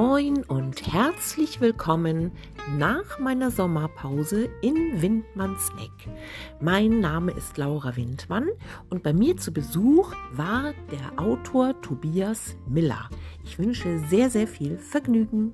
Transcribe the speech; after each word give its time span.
Moin 0.00 0.44
und 0.44 0.92
herzlich 0.92 1.60
willkommen 1.60 2.30
nach 2.78 3.18
meiner 3.18 3.50
Sommerpause 3.50 4.48
in 4.62 5.02
Windmanns 5.02 5.70
Eck. 5.80 6.08
Mein 6.60 7.00
Name 7.00 7.32
ist 7.32 7.58
Laura 7.58 7.96
Windmann 7.96 8.46
und 8.90 9.02
bei 9.02 9.12
mir 9.12 9.36
zu 9.38 9.52
Besuch 9.52 10.14
war 10.30 10.72
der 10.92 11.20
Autor 11.20 11.80
Tobias 11.80 12.56
Miller. 12.68 13.10
Ich 13.42 13.58
wünsche 13.58 13.98
sehr, 14.06 14.30
sehr 14.30 14.46
viel 14.46 14.78
Vergnügen. 14.78 15.52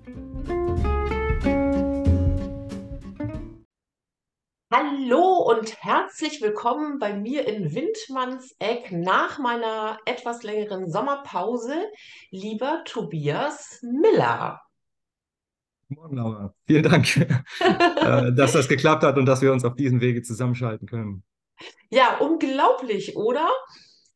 Hallo 4.76 5.36
und 5.38 5.84
herzlich 5.84 6.42
willkommen 6.42 6.98
bei 6.98 7.14
mir 7.14 7.46
in 7.46 7.76
Windmanns 7.76 8.56
Eck 8.58 8.90
nach 8.90 9.38
meiner 9.38 9.98
etwas 10.04 10.42
längeren 10.42 10.90
Sommerpause, 10.90 11.76
lieber 12.32 12.82
Tobias 12.84 13.78
Miller. 13.82 14.60
Morgen, 15.86 16.16
Laura. 16.16 16.54
Vielen 16.66 16.82
Dank, 16.82 17.16
äh, 17.60 18.32
dass 18.32 18.50
das 18.50 18.66
geklappt 18.66 19.04
hat 19.04 19.16
und 19.16 19.26
dass 19.26 19.42
wir 19.42 19.52
uns 19.52 19.64
auf 19.64 19.76
diesem 19.76 20.00
Wege 20.00 20.22
zusammenschalten 20.22 20.88
können. 20.88 21.22
Ja, 21.90 22.16
unglaublich, 22.18 23.14
oder? 23.14 23.48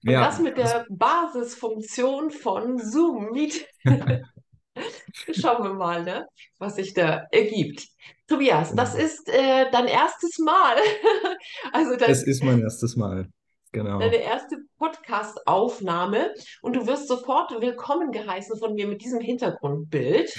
Und 0.03 0.11
ja, 0.11 0.25
das 0.25 0.41
mit 0.41 0.59
der 0.59 0.87
Basisfunktion 0.91 2.33
von 2.33 2.79
Zoom 2.79 3.31
Meet. 3.31 3.65
Schauen 5.33 5.65
wir 5.65 5.75
mal, 5.75 6.03
ne, 6.05 6.27
was 6.59 6.77
sich 6.77 6.95
da 6.95 7.27
ergibt. 7.31 7.87
Tobias, 8.27 8.75
das 8.75 8.93
genau. 8.93 9.05
ist 9.05 9.29
äh, 9.29 9.71
dein 9.71 9.87
erstes 9.87 10.39
Mal. 10.39 10.77
also 11.73 11.97
dein, 11.97 12.11
es 12.11 12.23
ist 12.23 12.45
mein 12.45 12.61
erstes 12.61 12.97
Mal. 12.97 13.29
Genau. 13.73 13.99
Deine 13.99 14.17
erste 14.17 14.57
Podcast-Aufnahme 14.79 16.33
und 16.63 16.77
du 16.77 16.87
wirst 16.87 17.09
sofort 17.09 17.51
willkommen 17.61 18.13
geheißen 18.13 18.59
von 18.59 18.75
mir 18.75 18.87
mit 18.87 19.03
diesem 19.03 19.21
Hintergrundbild. 19.21 20.35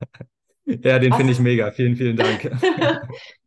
Ja, 0.84 1.00
den 1.00 1.12
finde 1.12 1.32
ich 1.32 1.40
mega. 1.40 1.72
Vielen, 1.72 1.96
vielen 1.96 2.16
Dank. 2.16 2.48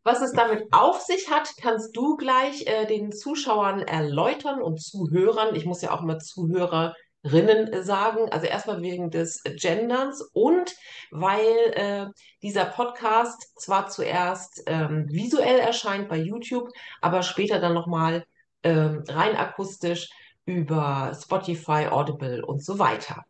Was 0.02 0.20
es 0.20 0.32
damit 0.32 0.64
auf 0.72 1.00
sich 1.00 1.30
hat, 1.30 1.48
kannst 1.60 1.96
du 1.96 2.16
gleich 2.16 2.66
äh, 2.66 2.86
den 2.86 3.12
Zuschauern 3.12 3.80
erläutern 3.80 4.60
und 4.60 4.82
Zuhörern. 4.82 5.54
Ich 5.54 5.64
muss 5.64 5.80
ja 5.80 5.92
auch 5.92 6.02
immer 6.02 6.18
Zuhörer 6.18 6.94
Rinnen 7.24 7.82
sagen. 7.82 8.28
Also 8.30 8.46
erstmal 8.46 8.82
wegen 8.82 9.10
des 9.10 9.42
Genderns 9.42 10.22
und 10.32 10.74
weil 11.10 11.56
äh, 11.74 12.06
dieser 12.42 12.66
Podcast 12.66 13.58
zwar 13.60 13.88
zuerst 13.88 14.62
ähm, 14.66 15.06
visuell 15.08 15.58
erscheint 15.58 16.08
bei 16.08 16.18
YouTube, 16.18 16.68
aber 17.00 17.22
später 17.22 17.60
dann 17.60 17.74
nochmal 17.74 18.24
ähm, 18.62 19.04
rein 19.08 19.36
akustisch 19.36 20.10
über 20.46 21.12
Spotify, 21.20 21.86
Audible 21.90 22.44
und 22.44 22.62
so 22.62 22.78
weiter. 22.78 23.24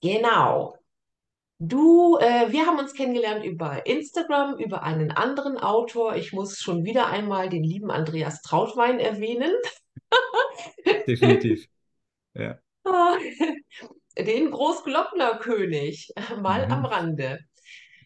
Genau. 0.00 0.76
Du, 1.58 2.18
äh, 2.18 2.50
wir 2.50 2.66
haben 2.66 2.78
uns 2.78 2.92
kennengelernt 2.92 3.44
über 3.44 3.86
Instagram, 3.86 4.58
über 4.58 4.82
einen 4.82 5.12
anderen 5.12 5.58
Autor. 5.58 6.16
Ich 6.16 6.32
muss 6.32 6.58
schon 6.58 6.84
wieder 6.84 7.06
einmal 7.06 7.48
den 7.48 7.62
lieben 7.62 7.90
Andreas 7.90 8.42
Trautwein 8.42 8.98
erwähnen. 8.98 9.52
Definitiv. 11.06 11.68
Ja. 12.34 12.58
Den 14.18 14.50
Großglocknerkönig, 14.50 16.12
mal 16.40 16.66
mhm. 16.66 16.72
am 16.72 16.84
Rande. 16.84 17.38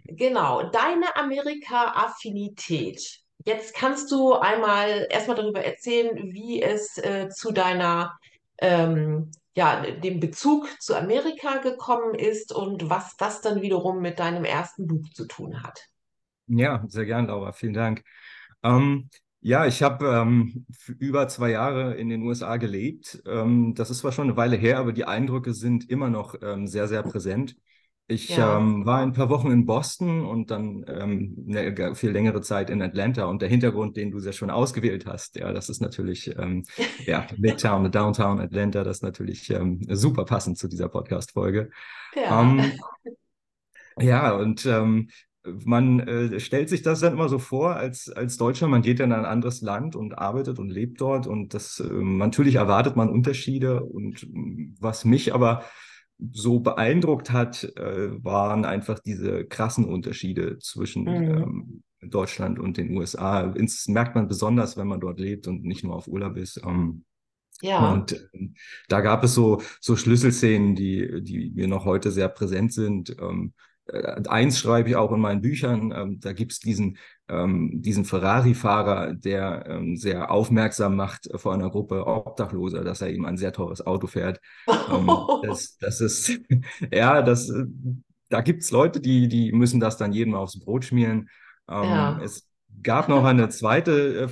Genau, 0.04 0.70
deine 0.70 1.16
Amerika-Affinität. 1.16 3.20
Jetzt 3.44 3.74
kannst 3.74 4.10
du 4.12 4.34
einmal 4.34 5.06
erstmal 5.10 5.36
darüber 5.36 5.64
erzählen, 5.64 6.32
wie 6.32 6.62
es 6.62 6.98
äh, 6.98 7.28
zu 7.28 7.52
deiner, 7.52 8.16
ähm, 8.58 9.30
ja, 9.54 9.80
dem 9.80 10.20
Bezug 10.20 10.68
zu 10.80 10.96
Amerika 10.96 11.58
gekommen 11.58 12.14
ist 12.14 12.54
und 12.54 12.88
was 12.88 13.16
das 13.16 13.40
dann 13.40 13.62
wiederum 13.62 14.00
mit 14.00 14.18
deinem 14.18 14.44
ersten 14.44 14.86
Buch 14.86 15.08
zu 15.10 15.26
tun 15.26 15.62
hat. 15.62 15.86
Ja, 16.46 16.84
sehr 16.86 17.04
gern, 17.04 17.26
Laura. 17.26 17.52
Vielen 17.52 17.74
Dank. 17.74 18.04
Ähm, 18.62 19.10
ja, 19.40 19.66
ich 19.66 19.82
habe 19.82 20.06
ähm, 20.06 20.66
über 20.98 21.28
zwei 21.28 21.50
Jahre 21.50 21.94
in 21.94 22.08
den 22.08 22.22
USA 22.22 22.56
gelebt. 22.56 23.22
Ähm, 23.26 23.74
das 23.74 23.90
ist 23.90 23.98
zwar 23.98 24.12
schon 24.12 24.28
eine 24.28 24.36
Weile 24.36 24.56
her, 24.56 24.78
aber 24.78 24.92
die 24.92 25.04
Eindrücke 25.04 25.52
sind 25.54 25.88
immer 25.88 26.10
noch 26.10 26.34
ähm, 26.42 26.66
sehr, 26.66 26.88
sehr 26.88 27.02
präsent. 27.02 27.56
Ich 28.08 28.36
ja. 28.36 28.58
ähm, 28.58 28.86
war 28.86 29.00
ein 29.00 29.12
paar 29.12 29.30
Wochen 29.30 29.50
in 29.50 29.66
Boston 29.66 30.24
und 30.24 30.52
dann 30.52 30.84
ähm, 30.86 31.44
eine 31.48 31.96
viel 31.96 32.10
längere 32.10 32.40
Zeit 32.40 32.70
in 32.70 32.80
Atlanta. 32.80 33.24
Und 33.24 33.42
der 33.42 33.48
Hintergrund, 33.48 33.96
den 33.96 34.12
du 34.12 34.20
sehr 34.20 34.32
schon 34.32 34.50
ausgewählt 34.50 35.06
hast, 35.06 35.34
ja, 35.34 35.52
das 35.52 35.68
ist 35.68 35.80
natürlich, 35.80 36.36
ähm, 36.38 36.62
ja, 37.04 37.26
Midtown, 37.36 37.90
Downtown 37.90 38.40
Atlanta, 38.40 38.84
das 38.84 38.98
ist 38.98 39.02
natürlich 39.02 39.50
ähm, 39.50 39.80
super 39.90 40.24
passend 40.24 40.56
zu 40.56 40.68
dieser 40.68 40.88
Podcast-Folge. 40.88 41.70
Ja. 42.14 42.42
Ähm, 42.42 42.72
ja, 43.98 44.32
und 44.36 44.64
ähm, 44.66 45.08
man 45.64 46.00
äh, 46.00 46.40
stellt 46.40 46.68
sich 46.68 46.82
das 46.82 47.00
dann 47.00 47.12
immer 47.12 47.28
so 47.28 47.38
vor 47.38 47.76
als, 47.76 48.08
als 48.08 48.36
Deutscher, 48.36 48.68
man 48.68 48.82
geht 48.82 49.00
in 49.00 49.12
ein 49.12 49.24
anderes 49.24 49.60
Land 49.60 49.96
und 49.96 50.18
arbeitet 50.18 50.58
und 50.58 50.70
lebt 50.70 51.00
dort 51.00 51.26
und 51.26 51.54
das 51.54 51.80
äh, 51.80 51.92
natürlich 51.92 52.56
erwartet 52.56 52.96
man 52.96 53.08
Unterschiede 53.08 53.82
und 53.84 54.26
was 54.80 55.04
mich 55.04 55.34
aber 55.34 55.64
so 56.32 56.60
beeindruckt 56.60 57.30
hat, 57.30 57.64
äh, 57.76 58.24
waren 58.24 58.64
einfach 58.64 58.98
diese 58.98 59.44
krassen 59.44 59.84
Unterschiede 59.84 60.58
zwischen 60.58 61.04
mhm. 61.04 61.82
ähm, 62.02 62.10
Deutschland 62.10 62.58
und 62.58 62.76
den 62.76 62.96
USA. 62.96 63.46
Das 63.48 63.86
merkt 63.88 64.14
man 64.14 64.28
besonders, 64.28 64.76
wenn 64.76 64.86
man 64.86 65.00
dort 65.00 65.20
lebt 65.20 65.46
und 65.46 65.64
nicht 65.64 65.84
nur 65.84 65.94
auf 65.94 66.08
Urlaub 66.08 66.36
ist. 66.36 66.60
Ähm, 66.64 67.04
ja. 67.60 67.92
Und 67.92 68.12
äh, 68.12 68.48
da 68.88 69.00
gab 69.00 69.24
es 69.24 69.34
so, 69.34 69.60
so 69.80 69.96
Schlüsselszenen, 69.96 70.74
die, 70.74 71.22
die 71.22 71.50
mir 71.54 71.68
noch 71.68 71.84
heute 71.84 72.10
sehr 72.10 72.28
präsent 72.28 72.72
sind. 72.72 73.16
Ähm, 73.20 73.52
äh, 73.56 73.65
eins 73.92 74.58
schreibe 74.58 74.88
ich 74.88 74.96
auch 74.96 75.12
in 75.12 75.20
meinen 75.20 75.40
Büchern, 75.40 75.92
ähm, 75.94 76.20
da 76.20 76.32
gibt 76.32 76.52
es 76.52 76.60
diesen, 76.60 76.98
ähm, 77.28 77.70
diesen 77.74 78.04
Ferrari-Fahrer, 78.04 79.14
der 79.14 79.64
ähm, 79.68 79.96
sehr 79.96 80.30
aufmerksam 80.30 80.96
macht 80.96 81.28
vor 81.36 81.54
einer 81.54 81.70
Gruppe 81.70 82.06
Obdachloser, 82.06 82.82
dass 82.82 83.00
er 83.00 83.10
ihm 83.10 83.24
ein 83.24 83.36
sehr 83.36 83.52
teures 83.52 83.86
Auto 83.86 84.06
fährt. 84.06 84.40
Ähm, 84.68 85.10
das, 85.42 85.76
das 85.80 86.00
ist, 86.00 86.40
ja, 86.92 87.22
das, 87.22 87.48
äh, 87.50 87.64
da 88.28 88.40
gibt 88.40 88.62
es 88.62 88.70
Leute, 88.70 89.00
die, 89.00 89.28
die 89.28 89.52
müssen 89.52 89.80
das 89.80 89.96
dann 89.96 90.12
jedem 90.12 90.34
aufs 90.34 90.58
Brot 90.58 90.84
schmieren. 90.84 91.28
Ähm, 91.68 91.84
ja. 91.84 92.20
Es 92.22 92.48
gab 92.82 93.08
noch 93.08 93.24
eine 93.24 93.48
zweite 93.50 94.24
äh, 94.24 94.28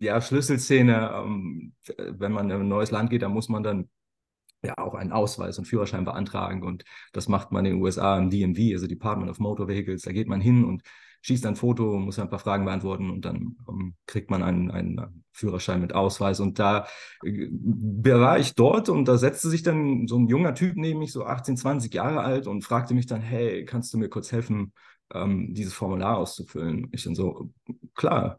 ja, 0.00 0.20
Schlüsselszene, 0.20 1.10
ähm, 1.14 1.74
wenn 1.96 2.32
man 2.32 2.50
in 2.50 2.60
ein 2.60 2.68
neues 2.68 2.90
Land 2.90 3.10
geht, 3.10 3.22
da 3.22 3.28
muss 3.28 3.48
man 3.48 3.62
dann 3.62 3.88
ja 4.62 4.76
auch 4.78 4.94
einen 4.94 5.12
Ausweis 5.12 5.58
und 5.58 5.66
Führerschein 5.66 6.04
beantragen. 6.04 6.62
Und 6.62 6.84
das 7.12 7.28
macht 7.28 7.52
man 7.52 7.64
in 7.64 7.74
den 7.74 7.82
USA 7.82 8.18
im 8.18 8.30
DMV, 8.30 8.74
also 8.74 8.86
Department 8.86 9.30
of 9.30 9.38
Motor 9.38 9.68
Vehicles. 9.68 10.02
Da 10.02 10.12
geht 10.12 10.28
man 10.28 10.40
hin 10.40 10.64
und 10.64 10.82
schießt 11.22 11.46
ein 11.46 11.56
Foto, 11.56 11.98
muss 11.98 12.18
ein 12.18 12.30
paar 12.30 12.38
Fragen 12.38 12.64
beantworten 12.64 13.10
und 13.10 13.24
dann 13.24 13.56
um, 13.66 13.80
ähm, 13.80 13.94
kriegt 14.06 14.30
man 14.30 14.42
einen, 14.42 14.70
einen 14.70 15.24
Führerschein 15.32 15.80
mit 15.80 15.94
Ausweis. 15.94 16.40
Und 16.40 16.58
da 16.58 16.86
äh, 17.24 17.48
war 17.50 18.38
ich 18.38 18.54
dort 18.54 18.88
und 18.88 19.06
da 19.06 19.18
setzte 19.18 19.48
sich 19.48 19.62
dann 19.62 20.06
so 20.06 20.16
ein 20.16 20.28
junger 20.28 20.54
Typ 20.54 20.76
neben 20.76 21.00
mich, 21.00 21.12
so 21.12 21.24
18, 21.24 21.56
20 21.56 21.92
Jahre 21.92 22.20
alt 22.20 22.46
und 22.46 22.62
fragte 22.62 22.94
mich 22.94 23.06
dann, 23.06 23.20
hey, 23.20 23.64
kannst 23.64 23.92
du 23.92 23.98
mir 23.98 24.08
kurz 24.08 24.32
helfen, 24.32 24.72
ähm, 25.12 25.54
dieses 25.54 25.74
Formular 25.74 26.18
auszufüllen? 26.18 26.88
Ich 26.92 27.04
dann 27.04 27.14
so, 27.14 27.50
klar, 27.94 28.38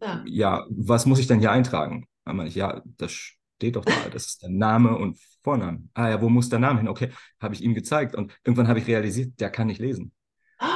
ja. 0.00 0.22
ja, 0.26 0.66
was 0.70 1.06
muss 1.06 1.18
ich 1.18 1.26
denn 1.26 1.40
hier 1.40 1.50
eintragen? 1.52 2.06
Dann 2.24 2.36
meine 2.36 2.48
ich, 2.48 2.54
ja, 2.54 2.82
das 2.96 3.34
steht 3.56 3.76
doch 3.76 3.84
da, 3.84 3.92
das 4.12 4.26
ist 4.26 4.42
der 4.42 4.50
Name 4.50 4.96
und 4.96 5.18
Vorname. 5.42 5.84
Ah 5.94 6.08
ja, 6.10 6.20
wo 6.20 6.28
muss 6.28 6.48
der 6.48 6.58
Name 6.58 6.80
hin? 6.80 6.88
Okay, 6.88 7.10
habe 7.40 7.54
ich 7.54 7.62
ihm 7.62 7.74
gezeigt 7.74 8.14
und 8.14 8.36
irgendwann 8.44 8.68
habe 8.68 8.78
ich 8.78 8.86
realisiert, 8.86 9.38
der 9.40 9.50
kann 9.50 9.66
nicht 9.66 9.80
lesen. 9.80 10.12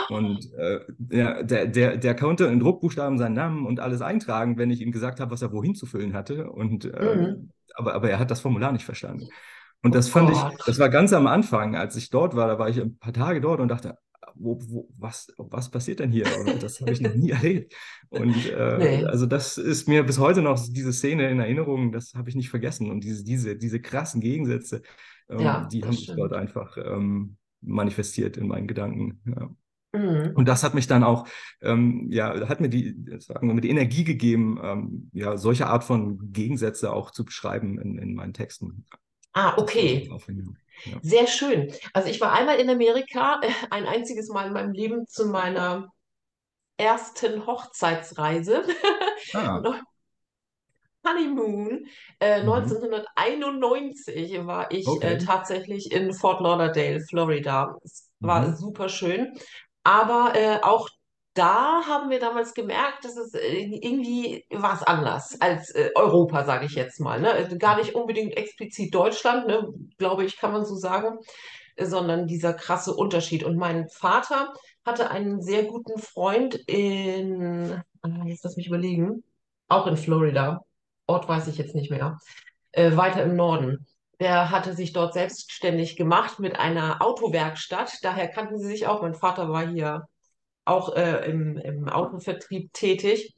Und 0.08 0.52
äh, 0.58 0.80
der, 0.88 1.42
der, 1.42 1.66
der, 1.66 1.96
der 1.96 2.14
konnte 2.14 2.46
in 2.46 2.60
Druckbuchstaben 2.60 3.18
seinen 3.18 3.34
Namen 3.34 3.66
und 3.66 3.80
alles 3.80 4.02
eintragen, 4.02 4.58
wenn 4.58 4.70
ich 4.70 4.80
ihm 4.80 4.92
gesagt 4.92 5.20
habe, 5.20 5.30
was 5.30 5.42
er 5.42 5.52
wohin 5.52 5.74
zu 5.74 5.86
füllen 5.86 6.14
hatte. 6.14 6.50
Und, 6.50 6.84
äh, 6.84 7.16
mhm. 7.16 7.50
aber, 7.74 7.94
aber 7.94 8.10
er 8.10 8.18
hat 8.18 8.30
das 8.30 8.40
Formular 8.40 8.72
nicht 8.72 8.84
verstanden. 8.84 9.28
Und 9.82 9.94
das 9.94 10.08
fand 10.08 10.30
oh 10.30 10.32
ich, 10.32 10.64
das 10.66 10.78
war 10.78 10.88
ganz 10.88 11.12
am 11.12 11.26
Anfang, 11.26 11.76
als 11.76 11.94
ich 11.96 12.10
dort 12.10 12.34
war, 12.34 12.48
da 12.48 12.58
war 12.58 12.68
ich 12.68 12.80
ein 12.80 12.98
paar 12.98 13.12
Tage 13.12 13.40
dort 13.40 13.60
und 13.60 13.68
dachte, 13.68 13.96
wo, 14.34 14.58
wo, 14.68 14.88
was, 14.98 15.32
was 15.36 15.70
passiert 15.70 16.00
denn 16.00 16.10
hier? 16.10 16.24
Das 16.60 16.80
habe 16.80 16.92
ich 16.92 17.00
noch 17.00 17.14
nie 17.14 17.30
erlebt. 17.32 17.74
Und 18.10 18.34
äh, 18.50 18.78
nee. 18.78 19.04
also 19.04 19.26
das 19.26 19.58
ist 19.58 19.88
mir 19.88 20.02
bis 20.04 20.18
heute 20.18 20.42
noch 20.42 20.58
diese 20.68 20.92
Szene 20.92 21.30
in 21.30 21.40
Erinnerung, 21.40 21.92
das 21.92 22.14
habe 22.14 22.28
ich 22.28 22.36
nicht 22.36 22.50
vergessen. 22.50 22.90
Und 22.90 23.04
diese, 23.04 23.24
diese, 23.24 23.56
diese 23.56 23.80
krassen 23.80 24.20
Gegensätze, 24.20 24.82
ähm, 25.28 25.40
ja, 25.40 25.68
die 25.70 25.82
haben 25.82 25.92
sich 25.92 26.12
dort 26.14 26.32
einfach 26.32 26.76
ähm, 26.76 27.36
manifestiert 27.60 28.36
in 28.36 28.48
meinen 28.48 28.66
Gedanken. 28.66 29.20
Ja. 29.26 29.50
Mhm. 29.92 30.32
Und 30.34 30.46
das 30.46 30.64
hat 30.64 30.74
mich 30.74 30.86
dann 30.86 31.02
auch, 31.02 31.26
ähm, 31.62 32.08
ja, 32.10 32.48
hat 32.48 32.60
mir 32.60 32.68
die, 32.68 32.94
sagen 33.18 33.48
wir 33.48 33.54
mal, 33.54 33.60
die 33.60 33.70
Energie 33.70 34.04
gegeben, 34.04 34.58
ähm, 34.62 35.10
ja, 35.12 35.36
solche 35.36 35.66
Art 35.66 35.84
von 35.84 36.32
Gegensätze 36.32 36.92
auch 36.92 37.10
zu 37.10 37.24
beschreiben 37.24 37.78
in, 37.78 37.98
in 37.98 38.14
meinen 38.14 38.34
Texten. 38.34 38.84
Ah, 39.32 39.54
okay. 39.56 40.08
Ja. 40.84 40.98
Sehr 41.02 41.26
schön. 41.26 41.72
Also 41.92 42.08
ich 42.08 42.20
war 42.20 42.32
einmal 42.32 42.58
in 42.60 42.70
Amerika, 42.70 43.40
ein 43.70 43.86
einziges 43.86 44.28
Mal 44.28 44.48
in 44.48 44.52
meinem 44.52 44.72
Leben 44.72 45.06
zu 45.06 45.26
meiner 45.26 45.88
ersten 46.78 47.46
Hochzeitsreise. 47.46 48.64
Ah. 49.32 49.62
Honeymoon. 51.06 51.86
Äh, 52.20 52.40
mhm. 52.40 52.44
1991 52.44 54.46
war 54.46 54.70
ich 54.70 54.86
äh, 55.02 55.06
okay. 55.06 55.14
äh, 55.14 55.18
tatsächlich 55.18 55.92
in 55.92 56.12
Fort 56.12 56.40
Lauderdale, 56.40 57.00
Florida. 57.00 57.76
Es 57.84 58.10
war 58.20 58.48
Mhm. 58.50 58.56
super 58.56 58.88
schön. 58.88 59.32
Aber 59.84 60.32
äh, 60.34 60.58
auch 60.62 60.88
da 61.34 61.82
haben 61.86 62.10
wir 62.10 62.18
damals 62.18 62.54
gemerkt, 62.54 63.04
dass 63.04 63.16
es 63.16 63.34
äh, 63.34 63.58
irgendwie 63.58 64.44
war 64.50 64.74
es 64.74 64.82
anders 64.82 65.40
als 65.40 65.70
äh, 65.70 65.90
Europa, 65.94 66.44
sage 66.44 66.66
ich 66.66 66.72
jetzt 66.72 67.00
mal. 67.00 67.20
Ne? 67.20 67.30
Also 67.30 67.56
Gar 67.58 67.76
nicht 67.76 67.94
unbedingt 67.94 68.36
explizit 68.36 68.94
Deutschland, 68.94 69.46
ne? 69.46 69.68
Glaube 69.98 70.24
ich, 70.24 70.36
kann 70.38 70.52
man 70.52 70.64
so 70.64 70.74
sagen, 70.74 71.18
sondern 71.80 72.26
dieser 72.26 72.54
krasse 72.54 72.94
Unterschied. 72.94 73.44
Und 73.44 73.56
mein 73.56 73.88
Vater 73.88 74.52
hatte 74.84 75.10
einen 75.10 75.42
sehr 75.42 75.64
guten 75.64 75.98
Freund 75.98 76.54
in, 76.66 77.80
ah, 78.02 78.24
jetzt 78.26 78.44
lass 78.44 78.56
mich 78.56 78.66
überlegen, 78.66 79.22
auch 79.68 79.86
in 79.86 79.96
Florida. 79.96 80.64
Ort 81.06 81.28
weiß 81.28 81.46
ich 81.48 81.58
jetzt 81.58 81.74
nicht 81.74 81.90
mehr 81.90 82.18
äh, 82.72 82.96
weiter 82.96 83.22
im 83.22 83.36
Norden. 83.36 83.86
Der 84.20 84.50
hatte 84.50 84.74
sich 84.74 84.92
dort 84.92 85.14
selbstständig 85.14 85.96
gemacht 85.96 86.40
mit 86.40 86.58
einer 86.58 87.00
Autowerkstatt. 87.00 87.98
Daher 88.02 88.28
kannten 88.28 88.58
sie 88.58 88.66
sich 88.66 88.86
auch. 88.86 89.02
Mein 89.02 89.14
Vater 89.14 89.50
war 89.50 89.66
hier 89.66 90.08
auch 90.68 90.94
äh, 90.96 91.28
im, 91.30 91.56
im 91.58 91.88
Autovertrieb 91.88 92.72
tätig. 92.72 93.34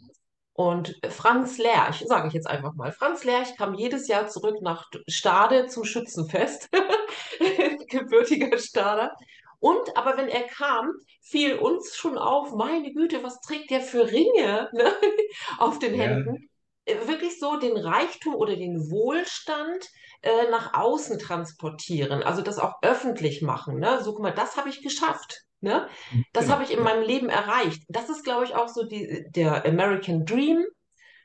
Und 0.52 0.94
Franz 1.08 1.56
Lerch, 1.58 2.04
sage 2.06 2.28
ich 2.28 2.34
jetzt 2.34 2.46
einfach 2.48 2.74
mal, 2.74 2.92
Franz 2.92 3.24
Lerch 3.24 3.56
kam 3.56 3.74
jedes 3.74 4.08
Jahr 4.08 4.28
zurück 4.28 4.56
nach 4.60 4.86
Stade 5.08 5.66
zum 5.68 5.84
Schützenfest, 5.84 6.68
gebürtiger 7.88 8.58
Stader. 8.58 9.14
Und 9.58 9.96
aber 9.96 10.16
wenn 10.16 10.28
er 10.28 10.42
kam, 10.48 10.90
fiel 11.22 11.56
uns 11.56 11.94
schon 11.96 12.18
auf, 12.18 12.52
meine 12.52 12.92
Güte, 12.92 13.22
was 13.22 13.40
trägt 13.40 13.70
der 13.70 13.80
für 13.80 14.10
Ringe 14.10 14.68
ne? 14.72 14.92
auf 15.58 15.78
den 15.78 15.94
Ja, 15.94 16.02
Händen? 16.02 16.50
Äh, 16.84 17.06
Wirklich 17.06 17.38
so 17.38 17.56
den 17.58 17.76
Reichtum 17.76 18.34
oder 18.34 18.56
den 18.56 18.90
Wohlstand 18.90 19.88
äh, 20.22 20.50
nach 20.50 20.74
außen 20.74 21.18
transportieren, 21.18 22.22
also 22.22 22.42
das 22.42 22.58
auch 22.58 22.74
öffentlich 22.82 23.42
machen. 23.42 23.78
Ne? 23.78 24.02
So, 24.02 24.12
guck 24.12 24.22
mal, 24.22 24.34
das 24.34 24.56
habe 24.56 24.68
ich 24.68 24.82
geschafft. 24.82 25.42
Ne? 25.60 25.88
Das 26.32 26.48
habe 26.48 26.64
genau. 26.64 26.70
ich 26.70 26.76
in 26.78 26.82
meinem 26.84 27.02
Leben 27.02 27.28
erreicht. 27.28 27.82
Das 27.88 28.08
ist, 28.08 28.24
glaube 28.24 28.44
ich, 28.44 28.54
auch 28.54 28.68
so 28.68 28.84
die, 28.84 29.26
der 29.30 29.66
American 29.66 30.24
Dream, 30.24 30.64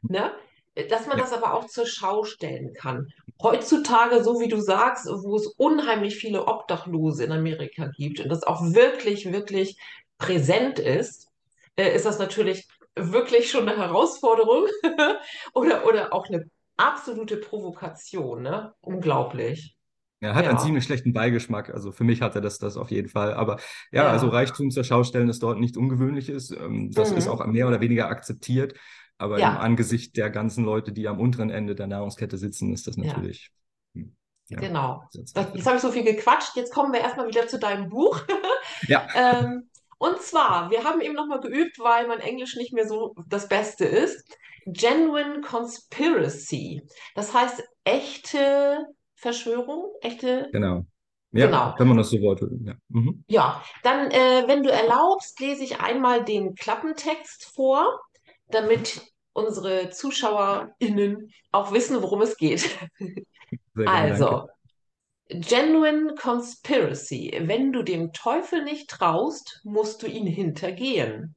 ne? 0.02 0.34
Dass 0.90 1.08
man 1.08 1.18
Ja. 1.18 1.24
das 1.24 1.32
aber 1.32 1.54
auch 1.54 1.66
zur 1.68 1.86
Schau 1.88 2.26
stellen 2.26 2.74
kann. 2.74 3.08
Heutzutage, 3.42 4.24
so 4.24 4.40
wie 4.42 4.50
du 4.50 4.60
sagst, 4.60 5.06
wo 5.08 5.38
es 5.38 5.48
unheimlich 5.58 6.18
viele 6.18 6.48
Obdachlose 6.48 7.24
in 7.24 7.32
Amerika 7.32 7.88
gibt 7.98 8.20
und 8.20 8.30
das 8.30 8.44
auch 8.44 8.62
wirklich, 8.62 9.32
wirklich 9.32 9.78
präsent 10.18 10.80
ist, 10.80 11.30
äh, 11.78 11.96
ist 11.96 12.06
das 12.06 12.20
natürlich 12.20 12.68
wirklich 12.96 13.50
schon 13.50 13.68
eine 13.70 13.78
Herausforderung 13.78 14.68
oder, 15.54 15.86
oder 15.86 16.14
auch 16.14 16.28
eine 16.28 16.50
absolute 16.78 17.38
Provokation, 17.38 18.42
ne? 18.44 18.74
Unglaublich. 18.82 19.76
Er 20.22 20.34
hat 20.36 20.48
einen 20.48 20.58
Ja, 20.58 20.60
ziemlich 20.60 20.84
schlechten 20.86 21.14
Beigeschmack. 21.14 21.70
Also 21.74 21.92
für 21.92 22.04
mich 22.04 22.22
hatte 22.22 22.42
das 22.42 22.58
das 22.58 22.78
auf 22.78 22.90
jeden 22.92 23.10
Fall. 23.10 23.34
Aber 23.34 23.58
ja, 23.92 24.10
also 24.10 24.28
ja, 24.28 24.30
Reichtum 24.30 24.72
zur 24.72 24.84
Schau 24.84 25.04
stellen 25.04 25.30
ist 25.30 25.44
dort 25.44 25.60
nicht 25.60 25.78
ungewöhnliches. 25.78 26.52
Ähm, 26.52 26.92
Das 26.92 27.12
ist 27.12 27.28
mhm. 27.28 27.32
auch 27.32 27.46
mehr 27.46 27.68
oder 27.68 27.82
weniger 27.82 28.08
akzeptiert. 28.10 28.74
Aber 29.18 29.42
im 29.42 29.42
Ja, 29.42 29.58
Angesicht 29.58 30.18
der 30.18 30.30
ganzen 30.30 30.66
Leute, 30.66 30.92
die 30.92 31.08
am 31.08 31.20
unteren 31.20 31.50
Ende 31.50 31.76
der 31.76 31.88
Nahrungskette 31.88 32.38
sitzen, 32.38 32.74
ist 32.74 32.88
das 32.88 32.98
natürlich, 32.98 33.52
hm, 33.94 34.16
Genau. 34.50 35.04
Das, 35.14 35.34
jetzt 35.54 35.66
habe 35.66 35.76
ich 35.78 35.82
so 35.82 35.92
viel 35.92 36.04
gequatscht. 36.04 36.56
Jetzt 36.56 36.74
kommen 36.74 36.94
wir 36.94 37.02
erstmal 37.02 37.28
wieder 37.28 37.48
zu 37.48 37.60
deinem 37.60 37.90
Buch. 37.90 38.22
Ja, 38.88 39.08
Ähm, 39.16 39.70
und 39.98 40.22
zwar, 40.22 40.72
wir 40.72 40.84
haben 40.84 41.02
eben 41.02 41.16
nochmal 41.16 41.40
geübt, 41.40 41.80
weil 41.80 42.08
mein 42.08 42.20
Englisch 42.20 42.56
nicht 42.58 42.74
mehr 42.74 42.88
so 42.88 43.16
das 43.28 43.48
Beste 43.48 43.86
ist. 43.86 44.24
Genuine 44.66 45.42
Conspiracy. 45.42 46.84
Das 47.16 47.34
heißt 47.34 47.64
echte 47.86 48.86
Verschwörung, 49.16 49.92
echte, 50.02 50.50
genau. 50.52 50.86
Ja, 51.32 51.48
genau. 51.48 51.76
wenn 51.78 51.88
man 51.88 51.98
das 51.98 52.10
so 52.10 52.22
wollte. 52.22 52.50
Ja. 52.64 52.76
Mhm. 52.90 53.24
Ja, 53.28 53.64
dann, 53.84 54.10
äh, 54.12 54.44
wenn 54.48 54.64
du 54.64 54.72
erlaubst, 54.72 55.40
lese 55.40 55.64
ich 55.64 55.82
einmal 55.82 56.24
den 56.24 56.56
Klappentext 56.56 57.46
vor, 57.54 58.00
damit 58.48 59.02
unsere 59.34 59.90
ZuschauerInnen 59.90 61.32
auch 61.52 61.74
wissen, 61.74 62.02
worum 62.02 62.22
es 62.22 62.38
geht. 62.38 62.62
Sehr 63.00 63.10
gern, 63.76 63.86
danke. 63.86 64.12
Also. 64.14 64.48
Genuine 65.28 66.14
Conspiracy. 66.14 67.34
Wenn 67.42 67.74
du 67.74 67.82
dem 67.82 68.14
Teufel 68.14 68.64
nicht 68.64 68.90
traust, 68.90 69.60
musst 69.64 70.04
du 70.04 70.08
ihn 70.08 70.28
hintergehen. 70.28 71.36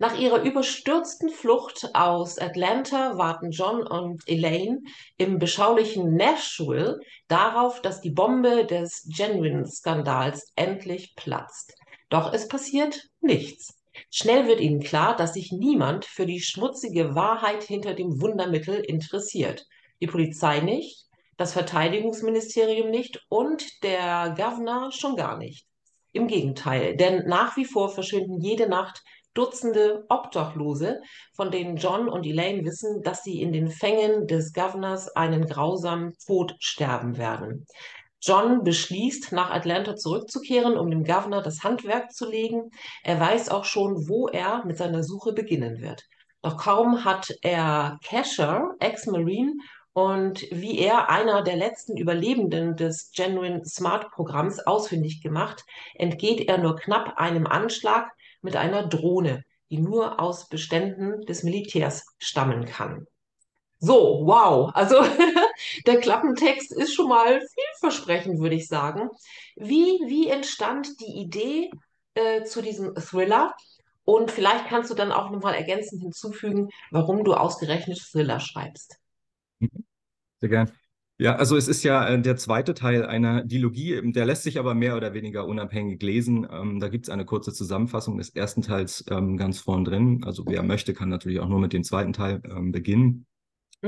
Nach 0.00 0.16
ihrer 0.16 0.42
überstürzten 0.42 1.28
Flucht 1.28 1.90
aus 1.92 2.38
Atlanta 2.38 3.18
warten 3.18 3.50
John 3.50 3.84
und 3.84 4.22
Elaine 4.28 4.82
im 5.16 5.40
beschaulichen 5.40 6.14
Nashville 6.14 7.00
darauf, 7.26 7.82
dass 7.82 8.00
die 8.00 8.12
Bombe 8.12 8.64
des 8.64 9.08
Genuine-Skandals 9.08 10.52
endlich 10.54 11.16
platzt. 11.16 11.74
Doch 12.10 12.32
es 12.32 12.46
passiert 12.46 13.08
nichts. 13.20 13.74
Schnell 14.08 14.46
wird 14.46 14.60
ihnen 14.60 14.78
klar, 14.78 15.16
dass 15.16 15.34
sich 15.34 15.50
niemand 15.50 16.04
für 16.04 16.26
die 16.26 16.40
schmutzige 16.40 17.16
Wahrheit 17.16 17.64
hinter 17.64 17.94
dem 17.94 18.20
Wundermittel 18.20 18.76
interessiert. 18.76 19.66
Die 20.00 20.06
Polizei 20.06 20.60
nicht, 20.60 21.06
das 21.36 21.54
Verteidigungsministerium 21.54 22.90
nicht 22.90 23.20
und 23.28 23.82
der 23.82 24.32
Governor 24.36 24.92
schon 24.92 25.16
gar 25.16 25.36
nicht. 25.36 25.66
Im 26.12 26.28
Gegenteil, 26.28 26.96
denn 26.96 27.26
nach 27.26 27.56
wie 27.56 27.64
vor 27.64 27.90
verschwinden 27.90 28.40
jede 28.40 28.68
Nacht 28.68 29.02
Dutzende 29.38 30.04
Obdachlose, 30.08 31.00
von 31.32 31.52
denen 31.52 31.76
John 31.76 32.08
und 32.08 32.26
Elaine 32.26 32.64
wissen, 32.64 33.02
dass 33.02 33.22
sie 33.22 33.40
in 33.40 33.52
den 33.52 33.68
Fängen 33.68 34.26
des 34.26 34.52
Governors 34.52 35.14
einen 35.14 35.46
grausamen 35.46 36.14
Tod 36.26 36.56
sterben 36.58 37.18
werden. 37.18 37.64
John 38.20 38.64
beschließt, 38.64 39.30
nach 39.30 39.50
Atlanta 39.50 39.94
zurückzukehren, 39.94 40.76
um 40.76 40.90
dem 40.90 41.04
Governor 41.04 41.40
das 41.40 41.62
Handwerk 41.62 42.10
zu 42.10 42.28
legen. 42.28 42.70
Er 43.04 43.20
weiß 43.20 43.50
auch 43.50 43.64
schon, 43.64 44.08
wo 44.08 44.26
er 44.26 44.64
mit 44.66 44.76
seiner 44.76 45.04
Suche 45.04 45.32
beginnen 45.32 45.80
wird. 45.80 46.02
Doch 46.42 46.56
kaum 46.56 47.04
hat 47.04 47.32
er 47.42 48.00
Casher, 48.04 48.74
Ex-Marine, 48.80 49.52
und 49.92 50.42
wie 50.52 50.78
er, 50.78 51.10
einer 51.10 51.42
der 51.42 51.56
letzten 51.56 51.96
Überlebenden 51.96 52.76
des 52.76 53.10
Genuine 53.12 53.64
Smart 53.64 54.10
Programms, 54.12 54.60
ausfindig 54.60 55.22
gemacht, 55.22 55.64
entgeht 55.94 56.48
er 56.48 56.58
nur 56.58 56.76
knapp 56.76 57.14
einem 57.16 57.46
Anschlag 57.46 58.08
mit 58.42 58.56
einer 58.56 58.86
Drohne, 58.86 59.44
die 59.70 59.78
nur 59.78 60.20
aus 60.20 60.48
Beständen 60.48 61.24
des 61.26 61.42
Militärs 61.42 62.06
stammen 62.18 62.64
kann. 62.64 63.06
So, 63.80 64.22
wow. 64.24 64.70
Also 64.74 64.96
der 65.86 66.00
Klappentext 66.00 66.72
ist 66.72 66.94
schon 66.94 67.08
mal 67.08 67.40
vielversprechend, 67.40 68.40
würde 68.40 68.56
ich 68.56 68.66
sagen. 68.66 69.08
Wie, 69.56 70.00
wie 70.06 70.28
entstand 70.28 71.00
die 71.00 71.20
Idee 71.20 71.70
äh, 72.14 72.42
zu 72.44 72.62
diesem 72.62 72.94
Thriller? 72.96 73.54
Und 74.04 74.30
vielleicht 74.30 74.68
kannst 74.68 74.90
du 74.90 74.94
dann 74.94 75.12
auch 75.12 75.30
nochmal 75.30 75.54
ergänzend 75.54 76.02
hinzufügen, 76.02 76.70
warum 76.90 77.24
du 77.24 77.34
ausgerechnet 77.34 77.98
Thriller 77.98 78.40
schreibst. 78.40 78.96
Sehr 80.40 80.48
gern. 80.48 80.72
Ja, 81.20 81.34
also 81.34 81.56
es 81.56 81.66
ist 81.66 81.82
ja 81.82 82.06
äh, 82.08 82.20
der 82.22 82.36
zweite 82.36 82.74
Teil 82.74 83.04
einer 83.04 83.42
Dilogie, 83.44 83.94
ähm, 83.94 84.12
der 84.12 84.24
lässt 84.24 84.44
sich 84.44 84.58
aber 84.58 84.74
mehr 84.74 84.96
oder 84.96 85.14
weniger 85.14 85.46
unabhängig 85.46 86.00
lesen. 86.02 86.46
Ähm, 86.50 86.78
da 86.78 86.88
gibt 86.88 87.06
es 87.06 87.10
eine 87.10 87.24
kurze 87.24 87.52
Zusammenfassung 87.52 88.18
des 88.18 88.30
ersten 88.30 88.62
Teils 88.62 89.04
ähm, 89.10 89.36
ganz 89.36 89.58
vorn 89.60 89.84
drin. 89.84 90.22
Also 90.24 90.44
wer 90.46 90.62
möchte, 90.62 90.94
kann 90.94 91.08
natürlich 91.08 91.40
auch 91.40 91.48
nur 91.48 91.58
mit 91.58 91.72
dem 91.72 91.82
zweiten 91.82 92.12
Teil 92.12 92.40
ähm, 92.44 92.70
beginnen. 92.70 93.26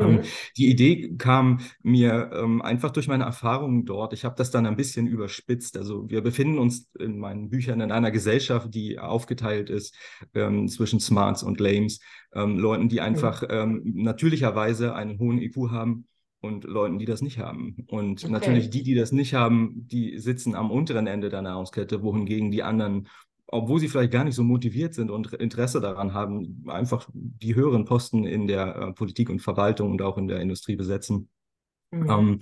Ähm, 0.00 0.22
Mhm. 0.22 0.24
die 0.56 0.70
Idee 0.70 1.16
kam 1.18 1.60
mir 1.82 2.30
ähm, 2.34 2.62
einfach 2.62 2.90
durch 2.90 3.08
meine 3.08 3.24
Erfahrungen 3.24 3.86
dort. 3.86 4.12
Ich 4.14 4.24
habe 4.24 4.36
das 4.36 4.50
dann 4.50 4.66
ein 4.66 4.76
bisschen 4.76 5.06
überspitzt. 5.06 5.76
Also 5.78 6.10
wir 6.10 6.22
befinden 6.22 6.58
uns 6.58 6.90
in 6.98 7.18
meinen 7.18 7.50
Büchern 7.50 7.80
in 7.80 7.92
einer 7.92 8.10
Gesellschaft, 8.10 8.74
die 8.74 8.98
aufgeteilt 8.98 9.70
ist 9.70 9.96
ähm, 10.34 10.68
zwischen 10.68 11.00
Smarts 11.00 11.42
und 11.44 11.60
Lames, 11.60 12.00
ähm, 12.34 12.58
Leuten, 12.58 12.88
die 12.88 13.00
Mhm. 13.00 13.06
einfach 13.06 13.44
ähm, 13.48 13.82
natürlicherweise 13.84 14.94
einen 14.94 15.18
hohen 15.18 15.38
IQ 15.40 15.70
haben 15.70 16.06
und 16.40 16.64
Leuten, 16.64 16.98
die 16.98 17.06
das 17.06 17.22
nicht 17.22 17.38
haben. 17.38 17.76
Und 17.88 18.28
natürlich 18.28 18.66
Okay. 18.66 18.70
die, 18.70 18.82
die 18.82 18.94
das 18.94 19.12
nicht 19.12 19.34
haben, 19.34 19.86
die 19.88 20.18
sitzen 20.18 20.54
am 20.54 20.70
unteren 20.70 21.06
Ende 21.06 21.28
der 21.28 21.42
Nahrungskette, 21.42 22.02
wohingegen 22.02 22.50
die 22.50 22.62
anderen 22.62 23.08
obwohl 23.52 23.80
sie 23.80 23.88
vielleicht 23.88 24.12
gar 24.12 24.24
nicht 24.24 24.36
so 24.36 24.44
motiviert 24.44 24.94
sind 24.94 25.10
und 25.10 25.32
Interesse 25.34 25.80
daran 25.80 26.14
haben, 26.14 26.62
einfach 26.68 27.08
die 27.12 27.54
höheren 27.56 27.84
Posten 27.84 28.24
in 28.24 28.46
der 28.46 28.76
äh, 28.76 28.92
Politik 28.92 29.28
und 29.28 29.40
Verwaltung 29.40 29.90
und 29.90 30.02
auch 30.02 30.18
in 30.18 30.28
der 30.28 30.40
Industrie 30.40 30.76
besetzen. 30.76 31.28
Mhm. 31.90 32.10
Ähm, 32.10 32.38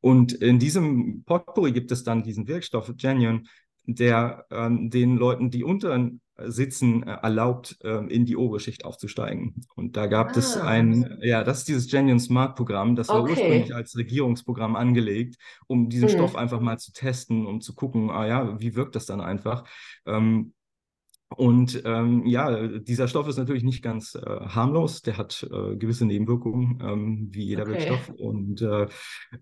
und 0.00 0.32
in 0.32 0.58
diesem 0.58 1.24
Potpourri 1.24 1.72
gibt 1.72 1.92
es 1.92 2.04
dann 2.04 2.22
diesen 2.22 2.48
Wirkstoff 2.48 2.90
Genuine, 2.96 3.42
der 3.86 4.46
ähm, 4.50 4.90
den 4.90 5.16
Leuten, 5.16 5.50
die 5.50 5.64
unten 5.64 6.20
sitzen, 6.38 7.02
äh, 7.02 7.12
erlaubt, 7.22 7.78
ähm, 7.82 8.08
in 8.08 8.26
die 8.26 8.36
obere 8.36 8.60
Schicht 8.60 8.84
aufzusteigen. 8.84 9.54
Und 9.74 9.96
da 9.96 10.06
gab 10.06 10.36
es 10.36 10.56
Ah, 10.56 10.60
ein, 10.60 11.18
ja, 11.22 11.42
das 11.44 11.58
ist 11.58 11.68
dieses 11.68 11.88
Genuine 11.90 12.20
Smart 12.20 12.56
Programm, 12.56 12.94
das 12.94 13.12
war 13.12 13.24
ursprünglich 13.24 13.72
okay. 13.72 13.74
als 13.74 13.96
Regierungsprogramm 13.96 14.76
angelegt, 14.76 15.36
um 15.66 15.88
diesen 15.88 16.08
Stoff 16.10 16.34
Mhm. 16.34 16.36
einfach 16.36 16.60
mal 16.60 16.78
zu 16.78 16.92
testen, 16.92 17.46
um 17.46 17.60
zu 17.62 17.74
gucken, 17.74 18.10
ah 18.10 18.26
ja, 18.26 18.60
wie 18.60 18.74
wirkt 18.74 18.96
das 18.96 19.06
dann 19.06 19.20
einfach? 19.22 19.64
Ähm, 20.04 20.52
Und 21.34 21.82
ähm, 21.84 22.24
ja, 22.24 22.68
dieser 22.68 23.08
Stoff 23.08 23.26
ist 23.26 23.36
natürlich 23.36 23.64
nicht 23.64 23.82
ganz 23.82 24.14
äh, 24.14 24.20
harmlos. 24.20 25.02
Der 25.02 25.18
hat 25.18 25.44
äh, 25.50 25.76
gewisse 25.76 26.06
Nebenwirkungen, 26.06 26.78
ähm, 26.80 27.28
wie 27.32 27.44
jeder 27.44 27.62
Okay. 27.62 27.72
Wirkstoff. 27.72 28.10
Und 28.10 28.62
äh, 28.62 28.86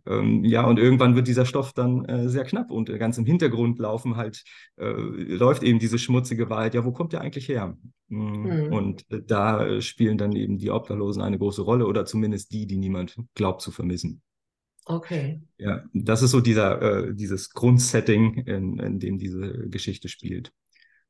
ähm, 0.06 0.44
ja, 0.44 0.64
und 0.64 0.78
irgendwann 0.78 1.14
wird 1.14 1.28
dieser 1.28 1.44
Stoff 1.44 1.74
dann 1.74 2.06
äh, 2.06 2.28
sehr 2.30 2.44
knapp 2.44 2.70
und 2.70 2.88
ganz 2.98 3.18
im 3.18 3.26
Hintergrund 3.26 3.78
laufen 3.78 4.16
halt, 4.16 4.44
äh, 4.76 4.90
läuft 4.92 5.62
eben 5.62 5.78
diese 5.78 5.98
schmutzige 5.98 6.48
Wahrheit. 6.48 6.74
Ja, 6.74 6.86
wo 6.86 6.92
kommt 6.92 7.12
der 7.12 7.20
eigentlich 7.20 7.48
her? 7.48 7.76
Mm, 8.08 8.44
Hm. 8.44 8.72
Und 8.72 9.04
da 9.10 9.80
spielen 9.80 10.16
dann 10.16 10.32
eben 10.32 10.56
die 10.58 10.70
Obdachlosen 10.70 11.22
eine 11.22 11.38
große 11.38 11.62
Rolle 11.62 11.86
oder 11.86 12.06
zumindest 12.06 12.52
die, 12.52 12.66
die 12.66 12.76
niemand 12.76 13.16
glaubt 13.34 13.60
zu 13.60 13.70
vermissen. 13.70 14.22
Okay. 14.86 15.40
Ja, 15.58 15.82
das 15.92 16.22
ist 16.22 16.30
so 16.30 16.40
dieser, 16.40 16.80
äh, 17.08 17.14
dieses 17.14 17.50
Grundsetting, 17.50 18.34
in, 18.46 18.78
in 18.78 18.98
dem 19.00 19.18
diese 19.18 19.68
Geschichte 19.68 20.08
spielt. 20.08 20.52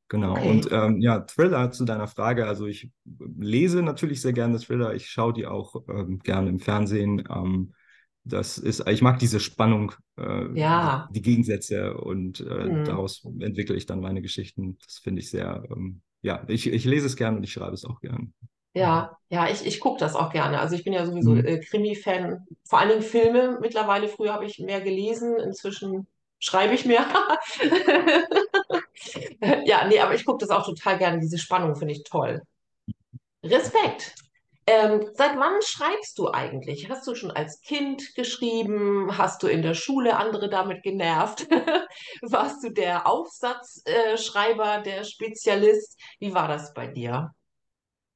Genau. 0.07 0.33
Okay. 0.37 0.49
Und 0.49 0.69
ähm, 0.71 0.99
ja, 1.01 1.21
Thriller 1.21 1.71
zu 1.71 1.83
deiner 1.85 2.07
Frage. 2.07 2.45
Also 2.47 2.67
ich 2.67 2.91
lese 3.05 3.81
natürlich 3.81 4.21
sehr 4.21 4.33
gerne 4.33 4.59
Thriller. 4.59 4.93
Ich 4.93 5.07
schaue 5.09 5.33
die 5.33 5.47
auch 5.47 5.75
ähm, 5.89 6.19
gerne 6.19 6.49
im 6.49 6.59
Fernsehen. 6.59 7.23
Ähm, 7.29 7.73
das 8.23 8.57
ist, 8.57 8.87
ich 8.87 9.01
mag 9.01 9.19
diese 9.19 9.39
Spannung, 9.39 9.93
äh, 10.17 10.45
Ja. 10.53 11.07
die 11.09 11.21
Gegensätze 11.21 11.95
und 11.97 12.39
äh, 12.41 12.69
Hm. 12.69 12.83
daraus 12.83 13.23
entwickle 13.39 13.75
ich 13.75 13.85
dann 13.87 13.99
meine 13.99 14.21
Geschichten. 14.21 14.77
Das 14.85 14.99
finde 14.99 15.21
ich 15.21 15.29
sehr, 15.31 15.63
ähm, 15.71 16.01
ja, 16.21 16.43
ich, 16.47 16.67
ich 16.67 16.85
lese 16.85 17.07
es 17.07 17.15
gerne 17.15 17.37
und 17.37 17.43
ich 17.43 17.53
schreibe 17.53 17.73
es 17.73 17.85
auch 17.85 17.99
gern. 18.01 18.33
Ja, 18.73 19.17
ja, 19.29 19.47
ich, 19.49 19.65
ich 19.65 19.79
gucke 19.79 19.99
das 19.99 20.15
auch 20.15 20.31
gerne. 20.31 20.59
Also 20.59 20.75
ich 20.75 20.83
bin 20.83 20.91
ja 20.93 21.05
sowieso 21.05 21.33
Mhm. 21.33 21.45
äh, 21.45 21.59
Krimi-Fan. 21.59 22.45
Vor 22.67 22.79
allen 22.79 22.89
Dingen 22.89 23.01
Filme 23.03 23.57
mittlerweile. 23.61 24.09
Früher 24.09 24.33
habe 24.33 24.45
ich 24.45 24.59
mehr 24.59 24.81
gelesen, 24.81 25.37
inzwischen 25.39 26.07
schreibe 26.39 26.73
ich 26.73 26.85
mehr. 26.85 27.05
Ja, 29.65 29.87
nee, 29.87 29.99
aber 29.99 30.15
ich 30.15 30.25
gucke 30.25 30.45
das 30.45 30.49
auch 30.49 30.65
total 30.65 30.97
gerne. 30.97 31.19
Diese 31.19 31.37
Spannung 31.37 31.75
finde 31.75 31.93
ich 31.93 32.03
toll. 32.03 32.41
Respekt. 33.43 34.15
Ähm, 34.67 35.11
seit 35.13 35.37
wann 35.37 35.61
schreibst 35.61 36.17
du 36.17 36.31
eigentlich? 36.31 36.89
Hast 36.89 37.05
du 37.05 37.13
schon 37.13 37.29
als 37.29 37.61
Kind 37.61 38.15
geschrieben? 38.15 39.15
Hast 39.15 39.43
du 39.43 39.47
in 39.47 39.61
der 39.61 39.75
Schule 39.75 40.17
andere 40.17 40.49
damit 40.49 40.81
genervt? 40.81 41.47
Warst 42.23 42.63
du 42.63 42.71
der 42.71 43.05
Aufsatzschreiber, 43.05 44.81
der 44.81 45.03
Spezialist? 45.03 45.99
Wie 46.19 46.33
war 46.33 46.47
das 46.47 46.73
bei 46.73 46.87
dir? 46.87 47.31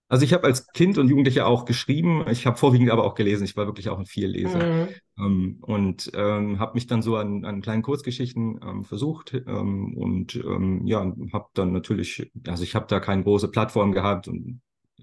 Also 0.10 0.26
ich 0.26 0.34
habe 0.34 0.46
als 0.46 0.68
Kind 0.74 0.98
und 0.98 1.08
Jugendlicher 1.08 1.46
auch 1.46 1.66
geschrieben. 1.66 2.26
Ich 2.30 2.48
habe 2.48 2.58
vorwiegend 2.58 2.90
aber 2.90 3.06
auch 3.06 3.14
gelesen. 3.14 3.44
Ich 3.46 3.56
war 3.56 3.68
wirklich 3.68 3.90
auch 3.90 4.00
ein 4.00 4.08
Vielleser. 4.08 4.60
Mhm. 4.60 4.88
Ähm, 5.20 5.58
und 5.62 6.12
ähm, 6.16 6.60
habe 6.60 6.74
mich 6.74 6.88
dann 6.88 7.04
so 7.04 7.16
an, 7.16 7.46
an 7.46 7.62
kleinen 7.62 7.84
Kurzgeschichten 7.84 8.60
ähm, 8.64 8.84
versucht 8.84 9.34
ähm, 9.34 9.96
und 9.96 10.36
ähm, 10.36 10.86
ja, 10.88 11.14
habe 11.32 11.48
dann 11.54 11.72
natürlich, 11.72 12.32
also 12.48 12.64
ich 12.64 12.74
habe 12.74 12.88
da 12.88 13.00
keine 13.00 13.24
große 13.24 13.50
Plattform 13.50 13.92
gehabt 13.92 14.28
und 14.28 14.62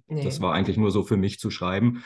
das 0.09 0.39
Nee. 0.39 0.43
war 0.45 0.53
eigentlich 0.55 0.77
nur 0.77 0.91
so 0.91 1.03
für 1.03 1.17
mich 1.17 1.39
zu 1.39 1.51
schreiben. 1.51 2.03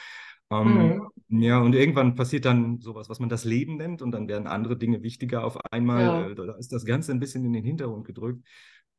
Mhm. 0.51 1.09
Ähm, 1.29 1.43
ja, 1.43 1.59
und 1.61 1.75
irgendwann 1.75 2.17
passiert 2.17 2.45
dann 2.45 2.81
sowas, 2.81 3.09
was 3.09 3.21
man 3.21 3.29
das 3.29 3.45
Leben 3.45 3.77
nennt 3.77 4.03
und 4.03 4.11
dann 4.13 4.29
werden 4.29 4.47
andere 4.47 4.77
Dinge 4.77 5.03
wichtiger 5.03 5.45
auf 5.45 5.57
einmal. 5.73 6.03
Ja. 6.03 6.29
Äh, 6.31 6.35
da 6.35 6.57
ist 6.57 6.73
das 6.73 6.85
Ganze 6.85 7.13
ein 7.13 7.21
bisschen 7.21 7.45
in 7.45 7.53
den 7.53 7.65
Hintergrund 7.65 8.07
gedrückt. 8.07 8.45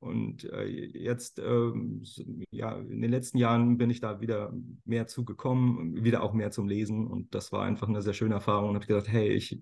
Und 0.02 0.46
äh, 0.46 0.66
jetzt, 0.66 1.38
ähm, 1.38 2.02
ja, 2.50 2.76
in 2.76 3.02
den 3.02 3.12
letzten 3.12 3.38
Jahren 3.38 3.78
bin 3.78 3.92
ich 3.92 4.00
da 4.02 4.20
wieder 4.20 4.52
mehr 4.84 5.06
zugekommen, 5.06 6.04
wieder 6.04 6.24
auch 6.24 6.34
mehr 6.34 6.50
zum 6.50 6.68
Lesen. 6.68 7.06
Und 7.06 7.36
das 7.36 7.52
war 7.52 7.64
einfach 7.64 7.88
eine 7.88 8.02
sehr 8.02 8.14
schöne 8.14 8.34
Erfahrung. 8.34 8.70
Und 8.70 8.76
habe 8.76 8.88
gedacht, 8.88 9.08
hey, 9.08 9.30
ich 9.30 9.62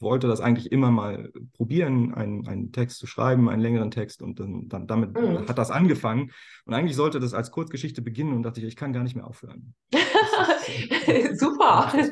wollte 0.00 0.28
das 0.28 0.42
eigentlich 0.42 0.70
immer 0.70 0.90
mal 0.90 1.32
probieren, 1.54 2.12
einen, 2.12 2.46
einen 2.46 2.72
Text 2.72 2.98
zu 2.98 3.06
schreiben, 3.06 3.48
einen 3.48 3.62
längeren 3.62 3.90
Text. 3.90 4.20
Und 4.20 4.38
dann, 4.38 4.68
dann 4.68 4.86
damit 4.86 5.14
Mhm. 5.14 5.48
hat 5.48 5.56
das 5.56 5.70
angefangen. 5.70 6.30
Und 6.66 6.74
eigentlich 6.74 6.94
sollte 6.96 7.18
das 7.18 7.32
als 7.32 7.50
Kurzgeschichte 7.50 8.02
beginnen 8.02 8.34
und 8.34 8.42
dachte 8.42 8.60
ich, 8.60 8.66
ich 8.66 8.76
kann 8.76 8.92
gar 8.92 9.02
nicht 9.02 9.16
mehr 9.16 9.26
aufhören. 9.26 9.74
Super. 11.34 11.92
das. 11.92 12.10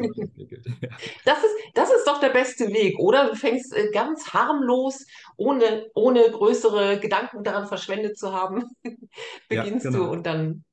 Ja. 1.25 1.33
Ist, 1.35 1.57
das 1.75 1.90
ist 1.90 2.07
doch 2.07 2.21
der 2.21 2.31
beste 2.31 2.69
Weg, 2.69 2.99
oder? 2.99 3.28
Du 3.28 3.37
fängst 3.37 3.75
äh, 3.75 3.90
ganz 3.92 4.33
harmlos, 4.33 5.07
ohne, 5.37 5.87
ohne 5.95 6.31
größere 6.31 6.99
Gedanken 7.00 7.42
daran 7.45 7.66
verschwendet 7.66 8.19
zu 8.19 8.33
haben, 8.33 8.64
Ja, 9.50 9.62
beginnst 9.62 9.87
du 9.87 9.92
genau. 9.92 10.11
und 10.11 10.26
dann 10.26 10.64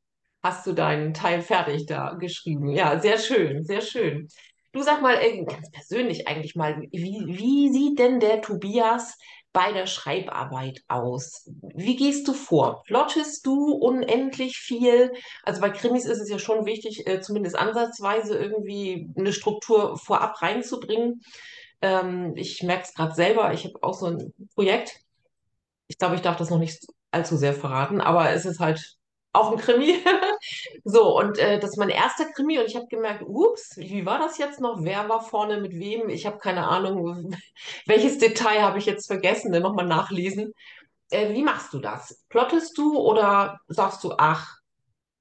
hast 0.43 0.65
du 0.67 0.73
deinen 0.73 1.13
Teil 1.13 1.41
fertig 1.41 1.85
da 1.85 2.13
geschrieben. 2.13 2.69
Ja, 2.69 2.99
sehr 2.99 3.17
schön, 3.17 3.63
sehr 3.63 3.81
schön. 3.81 4.27
Du 4.71 4.83
sag 4.83 5.01
mal, 5.01 5.15
äh, 5.15 5.43
ganz 5.45 5.71
persönlich 5.71 6.27
eigentlich 6.27 6.55
mal, 6.55 6.81
wie, 6.91 7.23
wie 7.25 7.69
sieht 7.69 7.99
denn 7.99 8.19
der 8.19 8.41
Tobias 8.41 9.17
bei 9.51 9.71
der 9.71 9.87
Schreibarbeit 9.87 10.81
aus? 10.87 11.49
Wie 11.75 11.95
gehst 11.95 12.27
du 12.27 12.33
vor? 12.33 12.83
Plottest 12.83 13.45
du 13.45 13.73
unendlich 13.73 14.57
viel? 14.57 15.11
Also 15.43 15.61
bei 15.61 15.69
Krimis 15.69 16.05
ist 16.05 16.19
es 16.19 16.29
ja 16.29 16.39
schon 16.39 16.65
wichtig, 16.65 17.07
äh, 17.07 17.21
zumindest 17.21 17.57
ansatzweise 17.57 18.37
irgendwie 18.37 19.09
eine 19.17 19.33
Struktur 19.33 19.97
vorab 19.97 20.41
reinzubringen. 20.41 21.21
Ähm, 21.81 22.33
ich 22.35 22.61
merke 22.63 22.83
es 22.83 22.93
gerade 22.93 23.15
selber, 23.15 23.53
ich 23.53 23.65
habe 23.65 23.81
auch 23.81 23.93
so 23.93 24.07
ein 24.07 24.33
Projekt. 24.55 24.99
Ich 25.87 25.97
glaube, 25.97 26.15
ich 26.15 26.21
darf 26.21 26.37
das 26.37 26.49
noch 26.49 26.59
nicht 26.59 26.85
allzu 27.11 27.35
sehr 27.35 27.53
verraten, 27.53 28.01
aber 28.01 28.29
es 28.29 28.45
ist 28.45 28.59
halt 28.59 28.98
auch 29.33 29.51
ein 29.51 29.57
Krimi. 29.57 29.95
So, 30.83 31.17
und 31.19 31.37
äh, 31.37 31.59
das 31.59 31.71
ist 31.71 31.77
mein 31.77 31.89
erster 31.89 32.25
Krimi 32.33 32.59
und 32.59 32.65
ich 32.65 32.75
habe 32.75 32.87
gemerkt, 32.87 33.23
ups, 33.25 33.77
wie 33.77 34.05
war 34.05 34.17
das 34.19 34.37
jetzt 34.37 34.59
noch? 34.61 34.83
Wer 34.83 35.07
war 35.09 35.21
vorne 35.21 35.59
mit 35.61 35.73
wem? 35.73 36.09
Ich 36.09 36.25
habe 36.25 36.37
keine 36.39 36.67
Ahnung, 36.67 37.35
welches 37.85 38.17
Detail 38.17 38.61
habe 38.61 38.77
ich 38.79 38.85
jetzt 38.85 39.07
vergessen, 39.07 39.51
dann 39.51 39.63
nochmal 39.63 39.85
nachlesen. 39.85 40.53
Äh, 41.11 41.33
wie 41.33 41.43
machst 41.43 41.73
du 41.73 41.79
das? 41.79 42.23
Plottest 42.29 42.77
du 42.77 42.97
oder 42.99 43.59
sagst 43.67 44.03
du, 44.03 44.13
ach, 44.17 44.57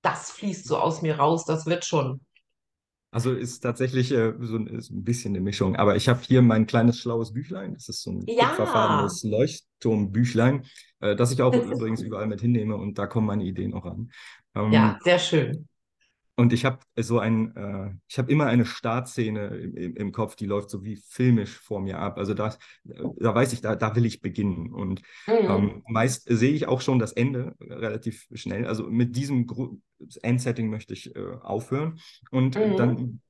das 0.03 0.31
fließt 0.33 0.67
so 0.67 0.79
aus 0.79 1.03
mir 1.03 1.19
raus, 1.19 1.45
das 1.47 1.67
wird 1.67 1.85
schon? 1.85 2.21
Also 3.11 3.33
ist 3.33 3.61
tatsächlich 3.61 4.13
äh, 4.13 4.35
so 4.41 4.57
ein, 4.57 4.67
ist 4.67 4.91
ein 4.91 5.03
bisschen 5.05 5.33
eine 5.35 5.41
Mischung. 5.41 5.77
Aber 5.77 5.97
ich 5.97 6.09
habe 6.09 6.21
hier 6.23 6.43
mein 6.43 6.67
kleines 6.67 6.99
schlaues 7.01 7.33
Büchlein. 7.33 7.75
Das 7.75 7.89
ist 7.89 8.03
so 8.03 8.11
ein 8.13 8.27
Ja, 8.27 8.47
kupferfarbenes 8.49 9.21
Leuchtturmbüchlein, 9.83 10.65
äh, 11.01 11.17
das 11.17 11.33
ich 11.33 11.43
auch 11.43 11.57
übrigens 11.57 12.03
überall 12.03 12.27
mit 12.27 12.41
hinnehme 12.41 12.77
und 12.77 12.99
da 12.99 13.07
kommen 13.07 13.27
meine 13.27 13.45
Ideen 13.45 13.75
auch 13.75 13.85
an. 13.87 14.11
ja, 14.71 14.97
Ähm, 14.97 15.01
sehr 15.05 15.19
schön. 15.19 15.69
und 16.37 16.53
ich 16.53 16.65
habe 16.65 16.79
so 16.97 17.19
ein, 17.19 17.57
äh, 17.57 17.91
ich 18.07 18.17
habe 18.19 18.31
immer 18.31 18.47
eine 18.47 18.65
Startszene 18.65 19.49
im, 19.49 19.77
im, 19.77 19.97
im 19.97 20.13
Kopf, 20.13 20.37
die 20.37 20.47
läuft 20.47 20.71
so 20.71 20.85
wie 20.85 20.97
filmisch 20.97 21.59
vor 21.59 21.81
mir 21.81 21.99
ab. 21.99 22.17
Also 22.17 22.33
das, 22.33 22.59
da 22.85 23.35
weiß 23.35 23.53
ich, 23.53 23.61
da, 23.61 23.75
da 23.75 23.97
will 23.97 24.07
ich 24.07 24.21
beginnen. 24.21 24.73
Und 24.73 25.03
Mhm. 25.29 25.49
ähm, 25.49 25.83
meist 25.89 26.29
sehe 26.29 26.53
ich 26.53 26.69
auch 26.69 26.81
schon 26.81 27.01
das 27.01 27.13
Ende 27.13 27.57
relativ 27.61 28.29
schnell. 28.35 28.67
Also 28.67 28.85
mit 28.89 29.17
diesem 29.17 29.47
Gru 29.49 29.81
Endsetting 30.23 30.71
möchte 30.71 30.93
ich 30.95 31.15
äh, 31.17 31.21
aufhören. 31.43 31.99
Und 32.31 32.61
Mhm. 32.61 32.77
dann, 32.77 33.21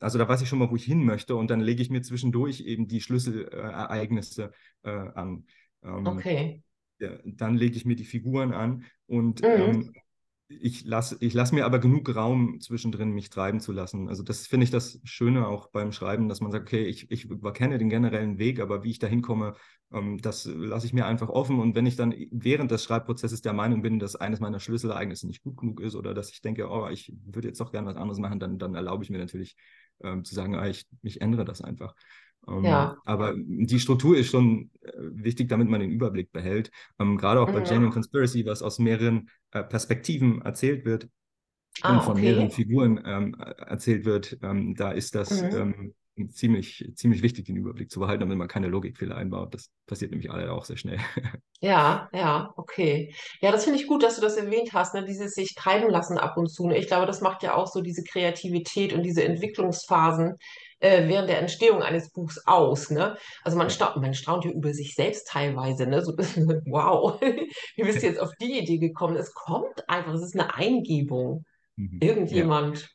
also 0.00 0.18
da 0.18 0.28
weiß 0.28 0.42
ich 0.42 0.48
schon 0.48 0.58
mal, 0.58 0.70
wo 0.70 0.74
ich 0.76 0.84
hin 0.84 1.04
möchte. 1.04 1.36
Und 1.36 1.48
dann 1.48 1.60
lege 1.60 1.80
ich 1.80 1.90
mir 1.90 2.02
zwischendurch 2.02 2.60
eben 2.60 2.88
die 2.88 3.00
Schlüsselereignisse 3.00 4.50
äh, 4.82 4.90
an. 4.90 5.46
Ähm, 5.84 6.18
Okay. 6.18 6.62
ja, 7.00 7.10
dann 7.24 7.56
lege 7.56 7.76
ich 7.76 7.84
mir 7.84 7.96
die 7.96 8.04
Figuren 8.04 8.52
an 8.52 8.84
und 9.06 9.42
Mhm. 9.42 9.48
ähm, 9.54 9.94
ich 10.48 10.84
lasse 10.84 11.16
ich 11.20 11.32
lass 11.34 11.50
mir 11.52 11.64
aber 11.64 11.78
genug 11.78 12.14
Raum 12.14 12.60
zwischendrin, 12.60 13.10
mich 13.12 13.30
treiben 13.30 13.60
zu 13.60 13.72
lassen. 13.72 14.08
Also 14.08 14.22
das 14.22 14.46
finde 14.46 14.64
ich 14.64 14.70
das 14.70 15.00
Schöne 15.04 15.46
auch 15.48 15.68
beim 15.70 15.92
Schreiben, 15.92 16.28
dass 16.28 16.40
man 16.42 16.52
sagt, 16.52 16.68
okay, 16.68 16.84
ich, 16.84 17.10
ich 17.10 17.26
kenne 17.54 17.78
den 17.78 17.88
generellen 17.88 18.38
Weg, 18.38 18.60
aber 18.60 18.84
wie 18.84 18.90
ich 18.90 18.98
da 18.98 19.06
hinkomme, 19.06 19.54
ähm, 19.92 20.18
das 20.20 20.44
lasse 20.44 20.86
ich 20.86 20.92
mir 20.92 21.06
einfach 21.06 21.30
offen. 21.30 21.58
Und 21.58 21.74
wenn 21.74 21.86
ich 21.86 21.96
dann 21.96 22.14
während 22.30 22.70
des 22.70 22.84
Schreibprozesses 22.84 23.40
der 23.40 23.54
Meinung 23.54 23.80
bin, 23.82 23.98
dass 23.98 24.14
eines 24.16 24.40
meiner 24.40 24.60
Schlüsselereignisse 24.60 25.26
nicht 25.26 25.42
gut 25.42 25.56
genug 25.56 25.80
ist 25.80 25.94
oder 25.94 26.12
dass 26.14 26.30
ich 26.30 26.42
denke, 26.42 26.68
oh, 26.70 26.88
ich 26.88 27.12
würde 27.24 27.48
jetzt 27.48 27.60
doch 27.60 27.72
gerne 27.72 27.88
was 27.88 27.96
anderes 27.96 28.18
machen, 28.18 28.38
dann, 28.40 28.58
dann 28.58 28.74
erlaube 28.74 29.04
ich 29.04 29.10
mir 29.10 29.18
natürlich 29.18 29.56
ähm, 30.02 30.24
zu 30.24 30.34
sagen, 30.34 30.54
ah, 30.54 30.66
ich, 30.68 30.86
ich 31.02 31.20
ändere 31.22 31.44
das 31.46 31.62
einfach. 31.62 31.94
Ähm, 32.48 32.94
Ja. 32.94 33.02
aber 33.04 33.34
die 33.36 33.80
Struktur 33.80 34.16
ist 34.16 34.30
schon 34.30 34.70
äh, 34.82 34.90
wichtig, 34.96 35.48
damit 35.48 35.68
man 35.68 35.80
den 35.80 35.90
Überblick 35.92 36.32
behält. 36.32 36.70
Ähm, 36.98 37.16
gerade 37.18 37.40
auch 37.40 37.52
bei 37.52 37.60
Mhm. 37.60 37.62
Genuine 37.62 37.92
Conspiracy, 37.92 38.44
was 38.46 38.62
aus 38.62 38.78
mehreren 38.78 39.30
äh, 39.52 39.62
Perspektiven 39.62 40.42
erzählt 40.42 40.84
wird 40.84 41.08
Ah, 41.82 41.86
und 41.86 42.02
von 42.02 42.20
mehreren 42.20 42.50
okay. 42.50 42.52
Figuren 42.52 43.00
ähm, 43.04 43.36
äh, 43.40 43.50
erzählt 43.62 44.04
wird, 44.04 44.38
da 44.42 44.92
ist 44.92 45.14
das 45.14 45.46
Mhm. 45.46 45.72
ziemlich, 46.30 46.90
ziemlich 46.96 47.22
wichtig, 47.22 47.46
den 47.46 47.56
Überblick 47.56 47.90
zu 47.90 48.00
behalten, 48.00 48.20
damit 48.20 48.38
man 48.38 48.48
keine 48.48 48.68
Logikfehler 48.68 49.16
einbaut. 49.16 49.54
Das 49.54 49.70
passiert 49.86 50.10
nämlich 50.10 50.30
alle 50.30 50.52
auch 50.52 50.64
sehr 50.64 50.76
schnell. 50.76 50.98
Ja, 51.60 52.08
ja, 52.12 52.52
okay. 52.56 53.14
Ja, 53.40 53.52
das 53.52 53.62
finde 53.64 53.78
ich 53.78 53.86
gut, 53.86 54.02
dass 54.02 54.16
du 54.16 54.20
das 54.20 54.36
erwähnt 54.36 54.72
hast, 54.72 54.94
ne? 54.94 55.04
Dieses 55.04 55.32
sich 55.34 55.54
treiben 55.54 55.88
lassen 55.90 56.18
ab 56.18 56.36
und 56.36 56.48
zu. 56.50 56.66
Ne? 56.66 56.76
Ich 56.76 56.88
glaube, 56.88 57.06
das 57.06 57.20
macht 57.20 57.44
ja 57.44 57.54
auch 57.54 57.68
so 57.68 57.80
diese 57.82 58.02
Kreativität 58.02 58.92
und 58.92 59.04
diese 59.04 59.22
Entwicklungsphasen 59.22 60.36
äh, 60.82 61.08
während 61.08 61.28
der 61.28 61.38
Entstehung 61.40 61.82
eines 61.82 62.10
Buchs 62.12 62.40
aus, 62.46 62.90
ne? 62.90 63.16
Also 63.44 63.56
man 63.58 63.70
Ja. 63.70 63.70
staunt, 63.70 63.96
man 63.96 64.14
staunt 64.14 64.44
ja 64.44 64.50
über 64.50 64.74
sich 64.74 64.94
selbst 64.94 65.28
teilweise, 65.28 65.86
ne? 65.86 66.02
So, 66.04 66.12
wow, 66.66 67.20
wie 67.20 67.82
bist 67.84 68.02
du 68.02 68.06
jetzt 68.06 68.20
auf 68.20 68.32
die 68.40 68.58
Idee 68.58 68.78
gekommen? 68.78 69.16
Es 69.16 69.34
kommt 69.34 69.88
einfach, 69.88 70.14
es 70.14 70.22
ist 70.22 70.34
eine 70.38 70.54
Eingebung. 70.54 71.44
Mhm. 71.76 72.08
Ja. 72.30 72.48
Irgendjemand, 72.48 72.90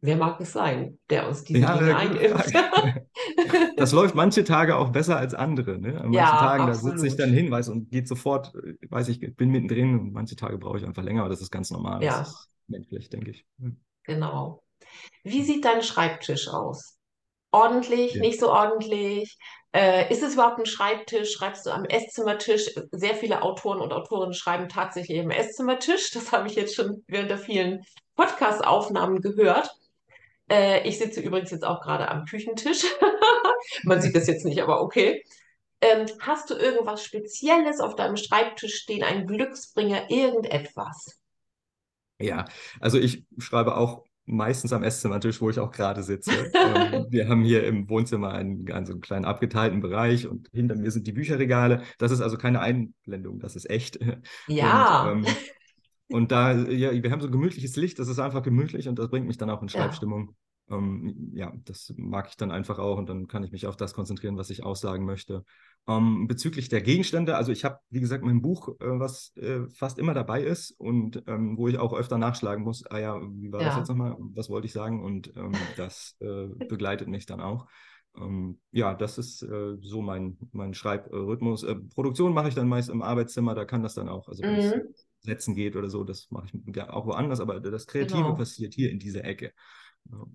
wer 0.00 0.16
mag 0.16 0.40
es 0.40 0.52
sein, 0.52 0.98
der 1.10 1.28
uns 1.28 1.44
diese 1.44 1.66
Ja, 1.66 1.70
Dinge? 1.70 1.96
Frage. 1.96 3.06
das 3.76 3.92
läuft 3.92 4.14
manche 4.14 4.44
Tage 4.44 4.76
auch 4.76 4.90
besser 4.90 5.16
als 5.16 5.34
andere. 5.34 5.78
Ne? 5.78 6.00
An 6.00 6.10
manchen 6.12 6.36
Ja, 6.36 6.38
Tagen, 6.38 6.66
da 6.66 6.78
sitze 6.78 7.06
ich 7.06 7.16
absolut. 7.16 7.16
dann 7.16 7.32
hin, 7.32 7.50
weiß 7.50 7.68
und 7.68 7.90
geht 7.90 8.08
sofort, 8.08 8.54
äh, 8.56 8.74
weiß 8.90 9.08
ich, 9.08 9.20
bin 9.36 9.50
mittendrin 9.50 9.98
und 9.98 10.12
manche 10.12 10.36
Tage 10.36 10.58
brauche 10.58 10.78
ich 10.78 10.84
einfach 10.86 11.02
länger, 11.02 11.20
aber 11.22 11.30
das 11.30 11.40
ist 11.42 11.50
ganz 11.50 11.70
normal. 11.70 12.04
Das 12.04 12.20
Ja, 12.20 12.20
ist 12.20 12.50
menschlich, 12.68 13.08
denke 13.10 13.30
ich. 13.30 13.46
genau. 14.04 14.62
Wie 15.24 15.44
sieht 15.44 15.64
dein 15.64 15.82
Schreibtisch 15.82 16.48
aus? 16.48 16.93
Ordentlich, 17.54 18.14
Ja. 18.14 18.20
nicht 18.20 18.40
so 18.40 18.50
ordentlich? 18.50 19.38
Äh, 19.72 20.12
ist 20.12 20.22
es 20.22 20.34
überhaupt 20.34 20.58
ein 20.58 20.66
Schreibtisch? 20.66 21.32
Schreibst 21.32 21.66
du 21.66 21.70
am 21.70 21.84
Esszimmertisch? 21.84 22.70
Sehr 22.90 23.14
viele 23.14 23.42
Autoren 23.42 23.80
und 23.80 23.92
Autorinnen 23.92 24.34
schreiben 24.34 24.68
tatsächlich 24.68 25.20
am 25.20 25.30
Esszimmertisch. 25.30 26.10
Das 26.10 26.32
habe 26.32 26.48
ich 26.48 26.56
jetzt 26.56 26.74
schon 26.74 27.04
während 27.06 27.30
der 27.30 27.38
vielen 27.38 27.84
Podcast-Aufnahmen 28.16 29.20
gehört. 29.20 29.70
Äh, 30.50 30.86
ich 30.88 30.98
sitze 30.98 31.20
übrigens 31.20 31.50
jetzt 31.52 31.64
auch 31.64 31.80
gerade 31.80 32.08
am 32.08 32.24
Küchentisch. 32.24 32.84
Man 33.84 34.00
sieht 34.02 34.16
das 34.16 34.26
jetzt 34.26 34.44
nicht, 34.44 34.60
aber 34.60 34.80
okay. 34.80 35.24
Ähm, 35.80 36.06
hast 36.20 36.50
du 36.50 36.54
irgendwas 36.54 37.04
Spezielles 37.04 37.78
auf 37.80 37.94
deinem 37.94 38.16
Schreibtisch 38.16 38.76
stehen, 38.76 39.02
ein 39.04 39.26
Glücksbringer, 39.26 40.10
irgendetwas? 40.10 41.18
Ja, 42.18 42.44
also 42.80 42.98
ich 42.98 43.24
schreibe 43.38 43.76
auch 43.76 44.04
meistens 44.26 44.72
am 44.72 44.82
Esszimmertisch, 44.82 45.40
wo 45.40 45.50
ich 45.50 45.58
auch 45.58 45.70
gerade 45.70 46.02
sitze. 46.02 46.30
Ähm, 46.64 47.06
wir 47.10 47.28
haben 47.28 47.44
hier 47.44 47.64
im 47.64 47.88
Wohnzimmer 47.88 48.32
einen, 48.32 48.70
einen, 48.72 48.86
so 48.86 48.92
einen 48.92 49.00
kleinen 49.00 49.24
abgeteilten 49.24 49.80
Bereich 49.80 50.26
und 50.26 50.48
hinter 50.52 50.76
mir 50.76 50.90
sind 50.90 51.06
die 51.06 51.12
Bücherregale. 51.12 51.82
Das 51.98 52.10
ist 52.10 52.20
also 52.20 52.38
keine 52.38 52.60
Einblendung, 52.60 53.38
das 53.38 53.54
ist 53.54 53.68
echt. 53.68 53.96
Und, 54.06 54.22
Ja, 54.46 55.10
ähm, 55.10 55.26
und 56.08 56.32
da, 56.32 56.52
ja, 56.52 56.92
wir 56.92 57.10
haben 57.10 57.20
so 57.20 57.30
gemütliches 57.30 57.76
Licht, 57.76 57.98
das 57.98 58.08
ist 58.08 58.18
einfach 58.18 58.42
gemütlich 58.42 58.88
und 58.88 58.98
das 58.98 59.10
bringt 59.10 59.26
mich 59.26 59.36
dann 59.36 59.50
auch 59.50 59.62
in. 59.62 59.68
Schreibstimmung. 59.68 60.34
Ähm, 60.70 61.30
ja, 61.34 61.52
das 61.64 61.92
mag 61.96 62.28
ich 62.28 62.36
dann 62.36 62.50
einfach 62.50 62.78
auch 62.78 62.96
und 62.98 63.08
dann 63.08 63.26
kann 63.28 63.44
ich 63.44 63.52
mich 63.52 63.66
auf 63.66 63.76
das 63.76 63.92
konzentrieren, 63.94 64.36
was 64.38 64.50
ich 64.50 64.64
aussagen 64.64 65.04
möchte. 65.04 65.44
Ähm, 65.86 66.26
bezüglich 66.26 66.70
der 66.70 66.80
Gegenstände, 66.80 67.36
also 67.36 67.52
ich 67.52 67.64
habe, 67.64 67.78
wie 67.90 68.00
gesagt, 68.00 68.24
mein 68.24 68.40
Buch, 68.40 68.68
äh, 68.80 68.98
was 68.98 69.36
äh, 69.36 69.68
fast 69.68 69.98
immer 69.98 70.14
dabei 70.14 70.42
ist 70.42 70.70
und 70.78 71.22
ähm, 71.26 71.58
wo 71.58 71.68
ich 71.68 71.78
auch 71.78 71.92
öfter 71.92 72.16
nachschlagen 72.16 72.64
muss, 72.64 72.86
ah 72.86 72.98
ja, 72.98 73.20
wie 73.20 73.52
war 73.52 73.62
das 73.64 73.74
Ja. 73.74 73.80
jetzt 73.80 73.88
nochmal, 73.88 74.16
was 74.18 74.48
wollte 74.48 74.66
ich 74.66 74.72
sagen? 74.72 75.04
Und 75.04 75.36
ähm, 75.36 75.72
das 75.76 76.16
äh, 76.20 76.46
begleitet 76.68 77.08
mich 77.08 77.26
dann 77.26 77.40
auch. 77.42 77.66
Ähm, 78.16 78.60
ja, 78.70 78.94
das 78.94 79.18
ist 79.18 79.42
äh, 79.42 79.76
so 79.82 80.00
mein, 80.00 80.38
mein 80.52 80.72
Schreibrhythmus. 80.72 81.64
Äh, 81.64 81.74
Produktion 81.76 82.32
mache 82.32 82.48
ich 82.48 82.54
dann 82.54 82.68
meist 82.68 82.88
im 82.88 83.02
Arbeitszimmer, 83.02 83.54
da 83.54 83.64
kann 83.64 83.82
das 83.82 83.94
dann 83.94 84.08
auch, 84.08 84.28
also 84.28 84.46
wenn 84.46 84.56
es 84.56 84.78
Mhm, 84.78 84.94
Setzen 85.20 85.54
geht 85.54 85.74
oder 85.76 85.88
so, 85.88 86.04
das 86.04 86.30
mache 86.30 86.46
ich 86.52 86.80
auch 86.82 87.06
woanders, 87.06 87.40
aber 87.40 87.58
das 87.60 87.86
Kreative 87.86 88.34
genau. 88.34 88.34
passiert 88.34 88.74
hier 88.74 88.90
in 88.90 88.98
dieser 88.98 89.24
Ecke. 89.24 89.52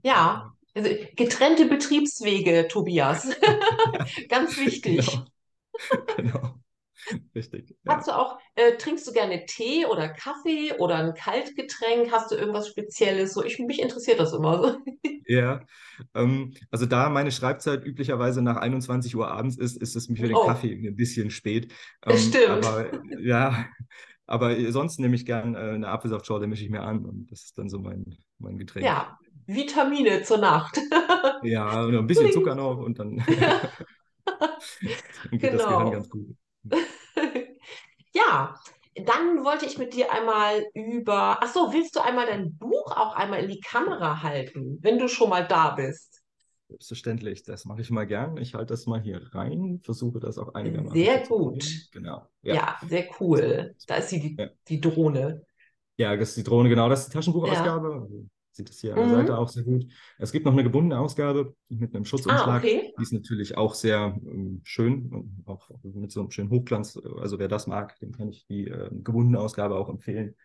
Ja, 0.04 0.54
also 0.76 0.90
getrennte 1.16 1.66
Betriebswege, 1.66 2.68
Tobias. 2.68 3.30
Ganz 4.30 4.58
wichtig. 4.58 5.22
Genau, 5.22 5.32
genau. 6.16 6.62
Richtig. 7.36 7.76
Hast 7.88 8.08
Ja. 8.08 8.08
du 8.08 8.12
auch, 8.16 8.38
äh, 8.56 8.78
trinkst 8.78 9.08
du 9.08 9.12
gerne 9.12 9.46
Tee 9.46 9.86
oder 9.86 10.10
Kaffee 10.10 10.74
oder 10.78 10.96
ein 10.98 11.14
Kaltgetränk? 11.16 12.12
Hast 12.12 12.32
du 12.32 12.36
irgendwas 12.36 12.68
Spezielles? 12.70 13.34
So, 13.34 13.44
ich, 13.44 13.58
mich 13.60 13.82
interessiert 13.82 14.20
das 14.20 14.34
immer 14.34 14.62
so. 14.62 14.78
Ja, 15.26 15.62
ähm, 16.16 16.56
also 16.72 16.88
da 16.88 17.10
meine 17.10 17.32
Schreibzeit 17.32 17.86
üblicherweise 17.86 18.42
nach 18.42 18.58
21 18.58 19.16
Uhr 19.16 19.30
abends 19.30 19.58
ist, 19.58 19.78
ist 19.78 19.96
es 19.96 20.10
mir 20.10 20.18
für 20.18 20.28
den 20.28 20.40
Oh, 20.40 20.40
Kaffee 20.40 20.74
ein 20.88 20.96
bisschen 20.96 21.30
spät. 21.30 21.72
Ähm, 22.04 22.40
stimmt. 22.40 22.44
aber 22.44 22.92
ja, 23.22 23.68
aber 24.26 24.72
sonst 24.72 25.00
nehme 25.00 25.16
ich 25.16 25.26
gern 25.28 25.54
äh, 25.56 25.60
eine 25.60 25.88
Apfelsaftschorle, 25.90 26.48
mische 26.48 26.64
ich 26.64 26.72
mir 26.72 26.82
an 26.82 27.06
und 27.06 27.32
das 27.32 27.44
ist 27.46 27.58
dann 27.60 27.70
so 27.70 27.80
mein, 27.80 28.18
mein 28.40 28.58
Getränk. 28.58 28.98
Ja, 28.98 29.20
Vitamine 29.56 30.24
zur 30.24 30.38
Nacht. 30.38 30.78
Ja, 31.44 31.86
ein 31.86 32.08
bisschen 32.08 32.26
Kling. 32.26 32.34
Zucker 32.34 32.56
noch 32.56 32.78
und 32.78 33.00
dann, 33.00 33.18
dann 33.26 33.30
geht 35.40 35.54
das 35.54 35.64
Gehirn 35.66 35.86
Genau. 35.86 35.92
ganz 35.92 36.10
gut. 36.10 36.36
Ja, 38.14 38.56
dann 38.96 39.44
wollte 39.46 39.66
ich 39.66 39.78
mit 39.78 39.94
dir 39.94 40.12
einmal 40.12 40.66
über. 40.74 41.38
Ach 41.42 41.48
so, 41.54 41.72
willst 41.72 41.96
du 41.96 42.02
einmal 42.02 42.26
dein 42.26 42.58
Buch 42.58 42.92
auch 42.96 43.16
einmal 43.16 43.42
in 43.44 43.50
die 43.50 43.60
Kamera 43.62 44.22
halten, 44.24 44.80
wenn 44.82 44.98
du 45.00 45.08
schon 45.08 45.30
mal 45.30 45.48
da 45.48 45.72
bist? 45.72 46.22
Selbstverständlich, 46.68 47.44
das 47.44 47.66
mache 47.66 47.82
ich 47.82 47.90
mal 47.90 48.06
gern. 48.06 48.38
Ich 48.38 48.54
halte 48.54 48.74
das 48.74 48.86
mal 48.86 49.02
hier 49.02 49.22
rein, 49.34 49.80
versuche 49.84 50.20
das 50.20 50.38
auch 50.38 50.54
einigermaßen 50.54 50.96
Sehr 50.98 51.20
gut. 51.28 51.66
Genau, 51.92 52.28
ja. 52.44 52.56
Ja, 52.56 52.78
sehr 52.88 53.08
cool. 53.20 53.76
Da 53.88 53.96
ist 53.96 54.12
die, 54.12 54.36
Ja. 54.38 54.48
die 54.68 54.80
Drohne. 54.82 55.44
Ja, 55.98 56.16
das 56.16 56.30
ist 56.30 56.38
die 56.38 56.44
Drohne, 56.44 56.70
genau. 56.70 56.88
Das 56.90 57.02
ist 57.02 57.08
die 57.08 57.14
Ja. 57.14 57.20
Taschenbuchausgabe. 57.22 57.94
Also, 58.04 58.26
Sieht 58.52 58.70
das 58.70 58.80
hier 58.80 58.94
an 58.94 59.00
der 59.00 59.10
Seite 59.10 59.38
Mhm. 59.38 59.38
auch 59.38 59.50
sehr 59.50 59.64
gut. 59.64 59.86
Es 60.18 60.32
gibt 60.32 60.46
noch 60.46 60.54
eine 60.54 60.64
gebundene 60.64 61.00
Ausgabe 61.00 61.56
mit 61.70 61.96
einem 61.96 62.06
Ah, 62.28 62.48
Schutzumschlag. 62.48 62.58
okay. 62.58 62.94
Die 62.98 63.04
ist 63.04 63.14
natürlich 63.14 63.58
auch 63.58 63.74
sehr 63.76 64.18
ähm, 64.26 64.62
schön 64.66 65.10
und 65.14 65.44
auch 65.48 65.70
mit 65.84 66.12
so 66.12 66.22
einem 66.22 66.32
schönen 66.32 66.50
Hochglanz. 66.50 66.98
Also 67.20 67.40
wer 67.40 67.48
das 67.48 67.68
mag, 67.68 67.98
dem 68.00 68.12
kann 68.12 68.30
ich 68.30 68.46
die 68.48 68.68
äh, 68.68 68.90
gebundene 68.92 69.40
Ausgabe 69.40 69.76
auch 69.76 69.90
empfehlen. 69.90 70.36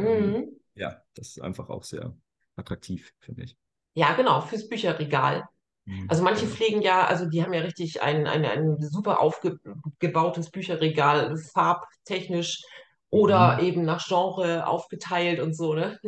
Ähm, 0.00 0.34
Mhm. 0.34 0.56
ja, 0.74 1.02
das 1.14 1.28
ist 1.30 1.40
einfach 1.42 1.68
auch 1.70 1.84
sehr 1.84 2.16
attraktiv, 2.56 3.14
finde 3.20 3.44
ich. 3.44 3.56
Ja, 3.94 4.14
genau, 4.14 4.40
fürs 4.40 4.68
Bücherregal. 4.68 5.44
Mhm, 5.86 6.08
Also 6.08 6.22
manche 6.24 6.46
genau. 6.46 6.48
pflegen 6.48 6.82
ja, 6.82 7.06
also 7.06 7.26
die 7.26 7.42
haben 7.44 7.54
ja 7.54 7.62
richtig 7.62 8.02
ein, 8.02 8.26
ein, 8.26 8.44
ein 8.46 8.78
super 8.80 9.20
aufgebautes 9.20 10.50
Bücherregal, 10.50 11.36
farbtechnisch 11.38 12.62
oder 13.10 13.58
Mhm. 13.58 13.60
eben 13.60 13.84
nach 13.84 14.06
Genre 14.06 14.66
aufgeteilt 14.66 15.40
und 15.40 15.54
so, 15.56 15.74
ne? 15.74 15.98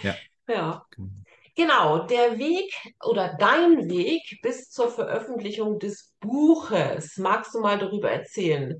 Ja, 0.00 0.22
Ja. 0.48 0.84
genau. 0.90 1.08
Genau, 1.54 2.06
der 2.06 2.38
Weg 2.38 2.72
oder 3.04 3.34
dein 3.36 3.88
Weg 3.90 4.38
bis 4.42 4.70
zur 4.70 4.90
Veröffentlichung 4.90 5.78
des 5.80 6.14
Buches. 6.20 7.16
Magst 7.16 7.52
du 7.54 7.60
mal 7.60 7.78
darüber 7.78 8.10
erzählen? 8.12 8.78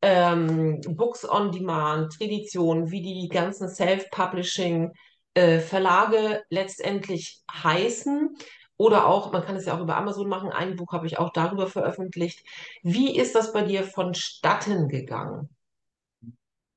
Ähm, 0.00 0.80
Books 0.90 1.28
on 1.28 1.50
Demand, 1.50 2.16
Tradition, 2.16 2.92
wie 2.92 3.02
die 3.02 3.28
ganzen 3.28 3.68
Self-Publishing-Verlage 3.68 6.44
letztendlich 6.50 7.42
heißen. 7.52 8.36
Oder 8.76 9.08
auch, 9.08 9.32
man 9.32 9.44
kann 9.44 9.56
es 9.56 9.66
ja 9.66 9.76
auch 9.76 9.80
über 9.80 9.96
Amazon 9.96 10.28
machen. 10.28 10.50
Ein 10.50 10.76
Buch 10.76 10.92
habe 10.92 11.08
ich 11.08 11.18
auch 11.18 11.32
darüber 11.32 11.66
veröffentlicht. 11.66 12.46
Wie 12.82 13.16
ist 13.16 13.34
das 13.34 13.52
bei 13.52 13.62
dir 13.62 13.82
vonstatten 13.82 14.86
gegangen? 14.88 15.48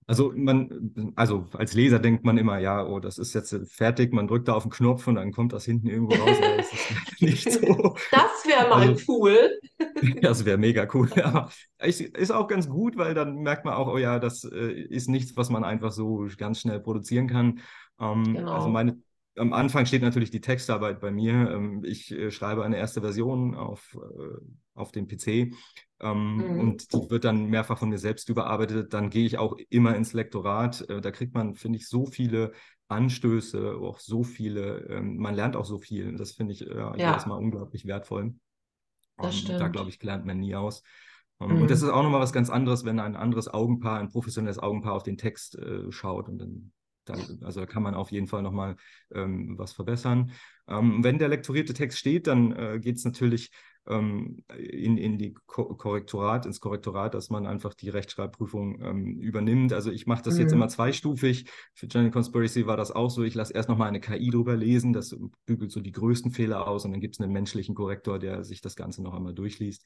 Also 0.05 0.33
man, 0.35 1.13
also 1.15 1.47
als 1.53 1.73
Leser 1.73 1.99
denkt 1.99 2.25
man 2.25 2.37
immer, 2.37 2.57
ja, 2.59 2.85
oh, 2.85 2.99
das 2.99 3.17
ist 3.17 3.33
jetzt 3.33 3.55
fertig, 3.71 4.13
man 4.13 4.27
drückt 4.27 4.47
da 4.49 4.53
auf 4.53 4.63
den 4.63 4.71
Knopf 4.71 5.07
und 5.07 5.15
dann 5.15 5.31
kommt 5.31 5.53
das 5.53 5.65
hinten 5.65 5.87
irgendwo 5.87 6.13
raus, 6.15 6.37
das 6.41 7.43
so. 7.43 7.95
Das 8.11 8.45
wäre 8.45 8.69
mal 8.69 8.89
Also 8.89 9.01
cool. 9.07 9.51
das 10.21 10.45
wäre 10.45 10.57
mega 10.57 10.87
cool. 10.93 11.09
Aber 11.23 11.49
ist, 11.79 12.01
ist 12.01 12.31
auch 12.31 12.47
ganz 12.47 12.67
gut, 12.67 12.97
weil 12.97 13.13
dann 13.13 13.35
merkt 13.37 13.65
man 13.65 13.73
auch, 13.75 13.87
oh 13.87 13.97
ja, 13.97 14.19
das 14.19 14.43
äh, 14.43 14.71
ist 14.71 15.09
nichts, 15.09 15.37
was 15.37 15.49
man 15.49 15.63
einfach 15.63 15.91
so 15.91 16.27
ganz 16.37 16.59
schnell 16.61 16.79
produzieren 16.79 17.27
kann. 17.27 17.61
Ähm, 17.99 18.43
also 18.49 18.69
Genau. 18.69 18.69
meine, 18.69 18.97
am 19.35 19.53
Anfang 19.53 19.85
steht 19.85 20.01
natürlich 20.01 20.31
die 20.31 20.41
Textarbeit 20.41 20.99
bei 20.99 21.11
mir. 21.11 21.33
Ähm, 21.51 21.83
ich 21.85 22.11
äh, 22.11 22.31
schreibe 22.31 22.63
eine 22.63 22.77
erste 22.77 23.01
Version 23.01 23.55
auf, 23.55 23.95
äh, 23.95 24.37
auf 24.75 24.91
dem 24.91 25.07
PC 25.07 25.53
ähm, 25.99 26.49
Mhm. 26.49 26.53
und 26.55 26.93
die 26.93 27.09
wird 27.09 27.23
dann 27.25 27.45
mehrfach 27.47 27.77
von 27.79 27.89
mir 27.89 27.97
selbst 27.97 28.29
überarbeitet. 28.29 28.93
Dann 28.93 29.09
gehe 29.09 29.25
ich 29.25 29.37
auch 29.37 29.57
immer 29.69 29.95
ins 29.95 30.13
Lektorat. 30.13 30.87
Äh, 30.89 31.01
da 31.01 31.11
kriegt 31.11 31.33
man, 31.33 31.55
finde 31.55 31.77
ich, 31.79 31.87
so 31.87 32.05
viele 32.05 32.51
Anstöße, 32.87 33.75
auch 33.81 33.99
so 33.99 34.23
viele, 34.23 34.85
ähm, 34.89 35.17
man 35.17 35.33
lernt 35.35 35.55
auch 35.55 35.65
so 35.65 35.79
viel. 35.79 36.15
Das 36.15 36.33
finde 36.33 36.53
ich 36.53 36.59
jedes 36.97 37.25
Ja, 37.25 37.25
Mal 37.25 37.35
unglaublich 37.37 37.85
wertvoll. 37.85 38.35
das 39.19 39.35
Ähm, 39.35 39.55
da 39.57 39.67
glaube 39.69 39.89
stimmt. 39.89 39.89
ich, 39.89 40.01
lernt 40.03 40.25
man 40.25 40.39
nie 40.39 40.55
aus. 40.55 40.83
Und 41.39 41.67
das 41.71 41.81
ist 41.81 41.89
Mhm. 41.89 41.89
auch 41.89 42.03
nochmal 42.03 42.21
was 42.21 42.33
ganz 42.33 42.49
anderes, 42.49 42.85
wenn 42.85 42.99
ein 42.99 43.15
anderes 43.15 43.47
Augenpaar, 43.53 43.99
ein 43.99 44.09
professionelles 44.09 44.59
Augenpaar 44.59 44.93
auf 44.93 45.03
den 45.03 45.17
Text 45.17 45.55
äh, 45.57 45.91
schaut. 45.91 46.29
Und 46.29 46.37
dann, 46.39 46.71
dann, 47.05 47.39
also 47.43 47.59
da 47.61 47.65
kann 47.65 47.83
man 47.83 47.95
auf 47.95 48.11
jeden 48.11 48.27
Fall 48.27 48.41
nochmal 48.41 48.75
ähm, 49.13 49.57
was 49.57 49.73
verbessern. 49.73 50.31
Ähm, 50.67 51.03
wenn 51.03 51.19
der 51.19 51.27
lektorierte 51.29 51.73
Text 51.73 51.99
steht, 51.99 52.27
dann 52.27 52.51
äh, 52.53 52.79
geht 52.81 52.97
es 52.97 53.05
natürlich 53.05 53.51
ähm, 53.87 54.43
in, 54.57 54.97
in 54.97 55.17
die 55.17 55.33
Ko 55.45 55.75
Korrektorat, 55.75 56.45
ins 56.45 56.59
Korrektorat, 56.61 57.13
dass 57.13 57.29
man 57.29 57.45
einfach 57.45 57.73
die 57.73 57.89
Rechtschreibprüfung 57.89 58.81
ähm, 58.81 59.19
übernimmt. 59.19 59.73
Also 59.73 59.91
ich 59.91 60.07
mache 60.07 60.23
das 60.23 60.37
jetzt 60.37 60.53
immer 60.53 60.65
Mhm. 60.65 60.69
zweistufig. 60.69 61.49
Für 61.73 61.87
Journal 61.87 62.11
Conspiracy 62.11 62.65
war 62.65 62.77
das 62.77 62.91
auch 62.91 63.09
so. 63.09 63.23
Ich 63.23 63.35
lasse 63.35 63.53
erst 63.53 63.67
nochmal 63.69 63.89
eine 63.89 63.99
KI 63.99 64.29
drüber 64.29 64.55
lesen, 64.55 64.93
das 64.93 65.15
bügelt 65.45 65.71
so 65.71 65.81
die 65.81 65.91
größten 65.91 66.31
Fehler 66.31 66.67
aus 66.67 66.85
und 66.85 66.91
dann 66.91 67.01
gibt 67.01 67.15
es 67.15 67.21
einen 67.21 67.33
menschlichen 67.33 67.75
Korrektor, 67.75 68.19
der 68.19 68.43
sich 68.45 68.61
das 68.61 68.75
Ganze 68.75 69.03
noch 69.03 69.13
einmal 69.13 69.33
durchliest. 69.33 69.85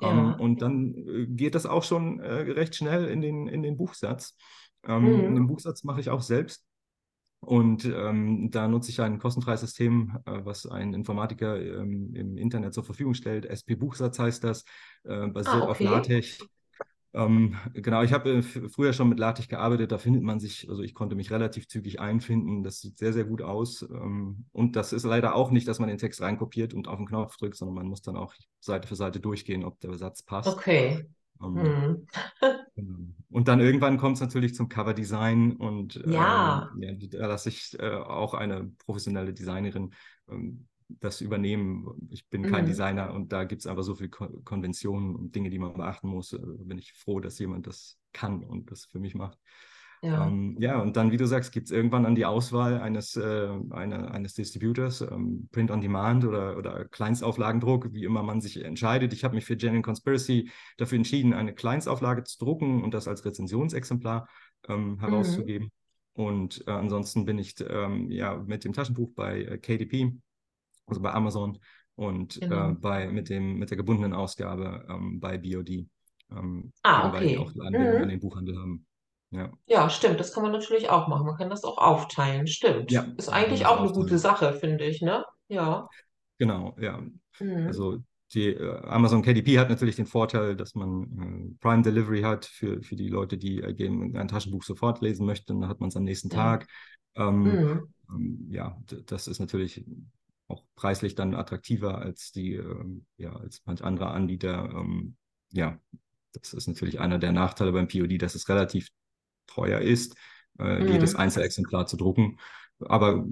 Ähm, 0.00 0.34
Ja. 0.34 0.38
und 0.38 0.62
dann 0.62 0.94
äh, 0.94 1.26
geht 1.26 1.54
das 1.54 1.66
auch 1.66 1.82
schon 1.82 2.20
äh, 2.20 2.32
recht 2.52 2.74
schnell 2.76 3.06
in 3.06 3.20
den, 3.20 3.48
in 3.48 3.62
den 3.62 3.76
Buchsatz. 3.76 4.36
Ähm, 4.88 5.34
Mhm. 5.34 5.34
den 5.36 5.46
Buchsatz 5.48 5.84
mache 5.84 6.00
ich 6.00 6.10
auch 6.10 6.22
selbst. 6.22 6.64
Und 7.40 7.84
ähm, 7.84 8.50
da 8.50 8.66
nutze 8.68 8.90
ich 8.90 9.00
ein 9.00 9.18
kostenfreies 9.20 9.60
System, 9.60 10.18
äh, 10.26 10.44
was 10.44 10.66
ein 10.66 10.92
Informatiker 10.94 11.60
ähm, 11.60 12.14
im 12.14 12.36
Internet 12.36 12.74
zur 12.74 12.84
Verfügung 12.84 13.14
stellt. 13.14 13.46
SP 13.46 13.76
Buchsatz 13.76 14.18
heißt 14.18 14.42
das, 14.44 14.64
äh, 15.04 15.28
Ah, 15.28 15.28
basiert 15.28 15.66
auf 15.68 15.80
okay. 15.80 15.84
LaTeX. 15.84 16.48
Ähm, 17.14 17.56
genau, 17.74 18.02
ich 18.02 18.12
habe 18.12 18.30
äh, 18.38 18.42
früher 18.42 18.92
schon 18.92 19.08
mit 19.08 19.18
LaTeX 19.18 19.48
gearbeitet, 19.48 19.92
da 19.92 19.98
findet 19.98 20.22
man 20.22 20.40
sich, 20.40 20.68
also 20.68 20.82
ich 20.82 20.94
konnte 20.94 21.16
mich 21.16 21.30
relativ 21.30 21.66
zügig 21.68 22.00
einfinden, 22.00 22.62
das 22.62 22.80
sieht 22.80 22.98
sehr, 22.98 23.12
sehr 23.12 23.24
gut 23.24 23.42
aus. 23.42 23.82
Ähm, 23.82 24.46
und 24.52 24.76
das 24.76 24.92
ist 24.92 25.04
leider 25.04 25.34
auch 25.34 25.50
nicht, 25.50 25.66
dass 25.68 25.78
man 25.78 25.88
den 25.88 25.98
Text 25.98 26.20
reinkopiert 26.20 26.74
und 26.74 26.88
auf 26.88 26.98
den 26.98 27.06
Knopf 27.06 27.36
drückt, 27.36 27.56
sondern 27.56 27.74
man 27.76 27.86
muss 27.86 28.02
dann 28.02 28.16
auch 28.16 28.34
Seite 28.60 28.88
für 28.88 28.96
Seite 28.96 29.20
durchgehen, 29.20 29.64
ob 29.64 29.80
der 29.80 29.96
Satz 29.96 30.22
passt. 30.22 30.54
Okay. 30.54 31.06
Ähm, 31.42 32.06
genau. 32.74 32.98
Und 33.30 33.48
dann 33.48 33.60
irgendwann 33.60 33.98
kommt 33.98 34.16
es 34.16 34.20
natürlich 34.20 34.54
zum 34.54 34.68
Coverdesign 34.68 35.56
und 35.56 35.96
Ja. 36.06 36.70
ähm, 36.72 36.82
ja, 36.82 36.92
da 36.94 37.26
lasse 37.26 37.48
ich 37.50 37.78
äh, 37.78 37.90
auch 37.90 38.34
eine 38.34 38.72
professionelle 38.78 39.34
Designerin 39.34 39.94
ähm, 40.30 40.68
das 40.88 41.20
übernehmen. 41.20 42.08
Ich 42.10 42.28
bin 42.28 42.46
kein 42.46 42.64
Mhm. 42.64 42.68
Designer 42.68 43.12
und 43.12 43.32
da 43.32 43.44
gibt 43.44 43.60
es 43.60 43.66
einfach 43.66 43.82
so 43.82 43.94
viele 43.94 44.08
Kon 44.10 44.42
Konventionen 44.44 45.16
und 45.16 45.34
Dinge, 45.34 45.50
die 45.50 45.58
man 45.58 45.74
beachten 45.74 46.08
muss. 46.08 46.32
Äh, 46.32 46.38
bin 46.40 46.78
ich 46.78 46.92
froh, 46.94 47.20
dass 47.20 47.38
jemand 47.38 47.66
das 47.66 47.98
kann 48.12 48.42
und 48.42 48.70
das 48.70 48.86
für 48.86 48.98
mich 48.98 49.14
macht. 49.14 49.38
Ja. 50.02 50.26
Ähm, 50.26 50.56
ja, 50.60 50.80
und 50.80 50.96
dann, 50.96 51.12
wie 51.12 51.16
du 51.16 51.26
sagst, 51.26 51.52
gibt 51.52 51.66
es 51.66 51.72
irgendwann 51.72 52.04
dann 52.04 52.14
die 52.14 52.24
Auswahl 52.24 52.80
eines, 52.80 53.16
äh, 53.16 53.48
eine, 53.70 54.10
eines 54.10 54.34
Distributors, 54.34 55.02
ähm, 55.02 55.48
Print 55.52 55.70
on 55.70 55.80
Demand 55.80 56.24
oder, 56.24 56.56
oder 56.56 56.84
Kleinstauflagendruck, 56.86 57.92
wie 57.92 58.04
immer 58.04 58.22
man 58.22 58.40
sich 58.40 58.62
entscheidet. 58.64 59.12
Ich 59.12 59.24
habe 59.24 59.34
mich 59.34 59.44
für 59.44 59.56
Genuine 59.56 59.82
Conspiracy 59.82 60.50
dafür 60.78 60.96
entschieden, 60.96 61.34
eine 61.34 61.54
Kleinstauflage 61.54 62.24
zu 62.24 62.38
drucken 62.38 62.82
und 62.82 62.94
das 62.94 63.08
als 63.08 63.24
Rezensionsexemplar 63.24 64.28
ähm, 64.68 64.98
Mhm. 65.00 65.00
herauszugeben. 65.00 65.70
Und 66.14 66.66
äh, 66.66 66.70
ansonsten 66.70 67.24
bin 67.24 67.38
ich 67.38 67.54
ähm, 67.68 68.10
ja 68.10 68.36
mit 68.36 68.64
dem 68.64 68.72
Taschenbuch 68.72 69.12
bei 69.14 69.42
äh, 69.42 69.58
KDP, 69.58 70.14
also 70.86 71.00
bei 71.02 71.12
Amazon 71.12 71.58
und 71.96 72.40
Genau. 72.40 72.70
äh, 72.70 72.74
bei, 72.74 73.08
mit, 73.08 73.28
dem, 73.28 73.58
mit 73.58 73.70
der 73.70 73.76
gebundenen 73.76 74.14
Ausgabe 74.14 74.86
ähm, 74.88 75.20
bei 75.20 75.38
BOD, 75.38 75.88
ähm, 76.30 76.72
Ah, 76.82 77.04
eben 77.04 77.12
weil 77.12 77.26
die 77.26 77.36
auch 77.38 77.52
okay. 77.52 77.60
Anbindung 77.66 78.02
an 78.02 78.08
Mhm. 78.08 78.10
den 78.10 78.20
Buchhandel 78.20 78.58
haben. 78.58 78.86
Ja. 79.30 79.52
Ja, 79.66 79.90
stimmt. 79.90 80.18
Das 80.20 80.32
kann 80.32 80.42
man 80.42 80.52
natürlich 80.52 80.88
auch 80.88 81.08
machen. 81.08 81.26
Man 81.26 81.36
kann 81.36 81.50
das 81.50 81.64
auch 81.64 81.78
aufteilen. 81.78 82.46
Ja, 82.46 82.52
Stimmt. 82.52 82.90
Ist 83.18 83.26
man 83.26 83.34
kann 83.34 83.44
eigentlich 83.44 83.66
auch 83.66 83.80
eine 83.80 83.92
gute. 83.92 84.18
Sache, 84.18 84.54
finde 84.54 84.84
ich, 84.84 85.02
ne? 85.02 85.24
Ja. 85.48 85.88
Genau, 86.38 86.76
ja. 86.80 87.00
Mhm. 87.40 87.66
Also 87.66 87.98
die 88.34 88.48
äh, 88.48 88.80
Amazon 88.84 89.22
KDP 89.22 89.58
hat 89.58 89.70
natürlich 89.70 89.96
den 89.96 90.06
Vorteil, 90.06 90.54
dass 90.56 90.74
man 90.74 91.02
äh, 91.54 91.58
Prime 91.60 91.82
Delivery 91.82 92.22
hat 92.22 92.44
für, 92.46 92.82
für 92.82 92.96
die 92.96 93.08
Leute, 93.08 93.38
die 93.38 93.60
äh, 93.60 93.88
ein 93.88 94.28
Taschenbuch 94.28 94.62
sofort 94.62 95.00
lesen 95.00 95.26
möchten. 95.26 95.60
Dann 95.60 95.68
hat 95.70 95.80
man 95.80 95.88
es 95.88 95.96
am 95.96 96.04
nächsten 96.04 96.28
Ja. 96.30 96.36
Tag. 96.36 96.66
Ähm, 97.16 97.42
Mhm. 97.42 97.94
ähm, 98.10 98.46
ja, 98.50 98.78
das 99.06 99.26
ist 99.26 99.40
natürlich 99.40 99.84
auch 100.46 100.62
preislich 100.76 101.14
dann 101.14 101.34
attraktiver 101.34 101.98
als 101.98 102.32
die, 102.32 102.54
ähm, 102.54 103.04
ja, 103.16 103.34
als 103.34 103.62
manch 103.66 103.82
anderer 103.82 104.12
Anbieter. 104.12 104.70
Ähm, 104.70 105.16
ja, 105.52 105.78
das 106.32 106.52
ist 106.54 106.68
natürlich 106.68 107.00
einer 107.00 107.18
der 107.18 107.32
Nachteile 107.32 107.72
beim 107.72 107.88
POD, 107.88 108.18
dass 108.18 108.34
es 108.34 108.48
relativ 108.48 108.88
teuer 109.48 109.80
ist, 109.80 110.16
äh, 110.60 110.82
jedes 110.84 111.14
Mhm. 111.14 111.16
Einzelexemplar 111.16 111.86
zu 111.86 111.96
drucken. 111.96 112.38
Aber 112.80 113.26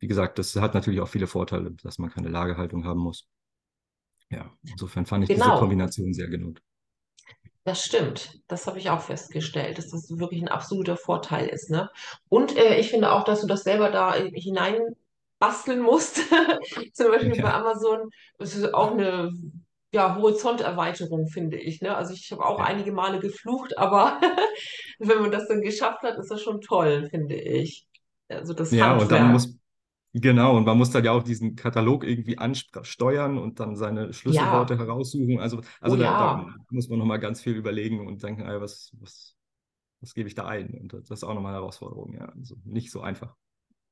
wie 0.00 0.08
gesagt, 0.08 0.38
das 0.38 0.56
hat 0.56 0.74
natürlich 0.74 1.00
auch 1.00 1.08
viele 1.08 1.26
Vorteile, 1.28 1.72
dass 1.82 1.98
man 1.98 2.10
keine 2.10 2.28
Lagerhaltung 2.30 2.84
haben 2.86 3.00
muss. 3.00 3.28
Ja, 4.30 4.50
insofern 4.64 5.06
fand 5.06 5.22
ich 5.24 5.30
diese 5.30 5.52
Genau. 5.52 5.52
Kombination 5.52 6.12
sehr 6.14 6.26
genug. 6.28 6.60
Das 7.64 7.84
stimmt. 7.84 8.40
Das 8.48 8.66
habe 8.66 8.78
ich 8.78 8.90
auch 8.90 9.00
festgestellt, 9.02 9.78
dass 9.78 9.90
das 9.90 10.08
wirklich 10.18 10.40
ein 10.42 10.48
absoluter 10.48 10.96
Vorteil 10.96 11.46
ist, 11.48 11.70
ne? 11.70 11.90
Und 12.28 12.56
äh, 12.56 12.78
ich 12.78 12.90
finde 12.90 13.12
auch, 13.12 13.24
dass 13.24 13.42
du 13.42 13.46
das 13.46 13.64
selber 13.64 13.90
da 13.90 14.14
hinein 14.14 14.80
basteln 15.38 15.80
musst. 15.80 16.20
Zum 16.94 17.08
Beispiel 17.08 17.36
bei 17.36 17.52
Ja, 17.52 17.52
Amazon. 17.52 18.10
Das 18.38 18.54
ist 18.56 18.72
auch 18.74 18.92
eine 18.92 19.32
ja, 19.92 20.14
Horizonterweiterung, 20.16 21.28
finde 21.28 21.58
ich, 21.58 21.80
ne? 21.82 21.96
Also 21.96 22.14
ich 22.14 22.30
habe 22.32 22.44
auch 22.44 22.58
ja. 22.58 22.64
einige 22.64 22.92
Male 22.92 23.18
geflucht, 23.20 23.76
aber 23.78 24.20
wenn 24.98 25.20
man 25.20 25.30
das 25.32 25.48
dann 25.48 25.62
geschafft 25.62 26.02
hat, 26.02 26.18
ist 26.18 26.30
das 26.30 26.42
schon 26.42 26.60
toll, 26.60 27.08
finde 27.10 27.36
ich. 27.36 27.86
Also 28.28 28.54
das 28.54 28.76
Ja, 28.76 28.96
und 28.96 29.10
dann 29.10 29.22
Handwerk. 29.22 29.32
muss, 29.32 29.58
genau, 30.12 30.56
und 30.56 30.64
man 30.64 30.78
muss 30.78 30.90
dann 30.90 31.04
ja 31.04 31.12
auch 31.12 31.22
diesen 31.22 31.56
Katalog 31.56 32.04
irgendwie 32.04 32.38
ansteuern 32.38 33.38
und 33.38 33.60
dann 33.60 33.76
seine 33.76 34.12
Schlüsselworte 34.12 34.74
Ja, 34.74 34.78
heraussuchen. 34.78 35.40
Also, 35.40 35.58
oh 35.58 35.62
also 35.80 35.96
da, 35.96 36.14
da 36.14 36.34
ja. 36.34 36.54
muss 36.70 36.88
man 36.88 36.98
nochmal 36.98 37.20
ganz 37.20 37.42
viel 37.42 37.54
überlegen 37.56 38.06
und 38.06 38.22
denken, 38.22 38.42
ey, 38.42 38.60
was, 38.60 38.92
was, 39.00 39.36
was 40.00 40.14
gebe 40.14 40.28
ich 40.28 40.34
da 40.36 40.46
ein? 40.46 40.74
Und 40.80 40.92
das 40.94 41.10
ist 41.10 41.24
auch 41.24 41.34
nochmal 41.34 41.52
eine 41.54 41.60
Herausforderung, 41.62 42.14
ja. 42.14 42.26
Also 42.36 42.56
nicht 42.64 42.90
so 42.92 43.02
einfach, 43.02 43.36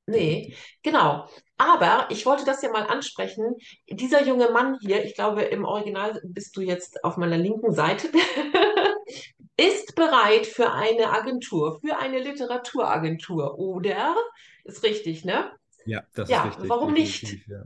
Nee, 0.05 0.55
genau. 0.81 1.27
Aber 1.57 2.07
ich 2.09 2.25
wollte 2.25 2.43
das 2.45 2.61
ja 2.63 2.71
mal 2.71 2.87
ansprechen. 2.87 3.55
Dieser 3.89 4.23
junge 4.25 4.49
Mann 4.49 4.77
hier, 4.81 5.03
ich 5.05 5.13
glaube, 5.13 5.43
im 5.43 5.65
Original 5.65 6.19
bist 6.23 6.55
du 6.57 6.61
jetzt 6.61 7.03
auf 7.03 7.17
meiner 7.17 7.37
linken 7.37 7.73
Seite, 7.73 8.09
ist 9.57 9.95
bereit 9.95 10.47
für 10.47 10.71
eine 10.71 11.11
Agentur, 11.11 11.79
für 11.81 11.97
eine 11.97 12.19
Literaturagentur, 12.19 13.59
oder? 13.59 14.15
Ist 14.63 14.83
richtig, 14.83 15.25
ne? 15.25 15.51
Ja, 15.85 16.03
das 16.13 16.31
ist 16.31 16.43
Ja, 16.43 16.43
richtig, 16.43 16.69
warum 16.69 16.93
nicht? 16.93 17.37
ja. 17.47 17.65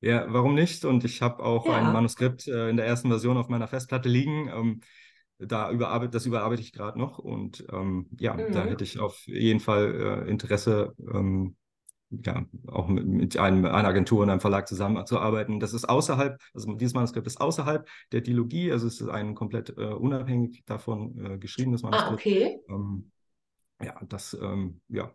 Ja, 0.00 0.26
warum 0.32 0.54
nicht? 0.54 0.84
Und 0.84 1.04
ich 1.04 1.22
habe 1.22 1.42
auch 1.44 1.68
ein 1.68 1.88
Ja. 1.88 1.92
Manuskript 1.92 2.48
äh, 2.48 2.70
in 2.70 2.76
der 2.76 2.86
ersten 2.86 3.08
Version 3.08 3.38
auf 3.38 3.48
meiner 3.48 3.68
Festplatte 3.68 4.08
liegen. 4.08 4.48
Ähm, 4.48 4.80
da 5.38 5.70
überarbeitet, 5.70 6.14
das 6.14 6.26
überarbeite 6.26 6.62
ich 6.62 6.72
gerade 6.72 6.98
noch. 6.98 7.18
Und 7.18 7.64
ähm, 7.72 8.08
ja, 8.18 8.44
da 8.50 8.64
Mhm. 8.64 8.66
hätte 8.66 8.84
ich 8.84 8.98
auf 8.98 9.26
jeden 9.26 9.60
Fall 9.60 10.24
äh, 10.26 10.30
Interesse, 10.30 10.94
ähm, 11.12 11.56
ja, 12.10 12.44
auch 12.68 12.88
mit, 12.88 13.06
mit 13.06 13.36
einem, 13.38 13.64
einer 13.66 13.88
Agentur 13.88 14.22
und 14.22 14.30
einem 14.30 14.40
Verlag 14.40 14.68
zusammenzuarbeiten. 14.68 15.60
Das 15.60 15.74
ist 15.74 15.88
außerhalb, 15.88 16.40
also 16.54 16.74
dieses 16.74 16.94
Manuskript 16.94 17.26
ist 17.26 17.40
außerhalb 17.40 17.88
der 18.12 18.22
Dilogie, 18.22 18.72
also 18.72 18.86
es 18.86 19.00
ist 19.00 19.08
ein 19.08 19.34
komplett 19.34 19.70
äh, 19.78 19.84
unabhängig 19.86 20.64
davon 20.66 21.18
äh, 21.24 21.38
geschriebenes 21.38 21.82
Ah, 21.90 22.12
Manuskript. 22.12 22.24
okay. 22.24 22.60
Ähm, 22.68 23.12
ja, 23.82 24.00
das 24.08 24.34
ähm, 24.40 24.80
ja, 24.88 25.12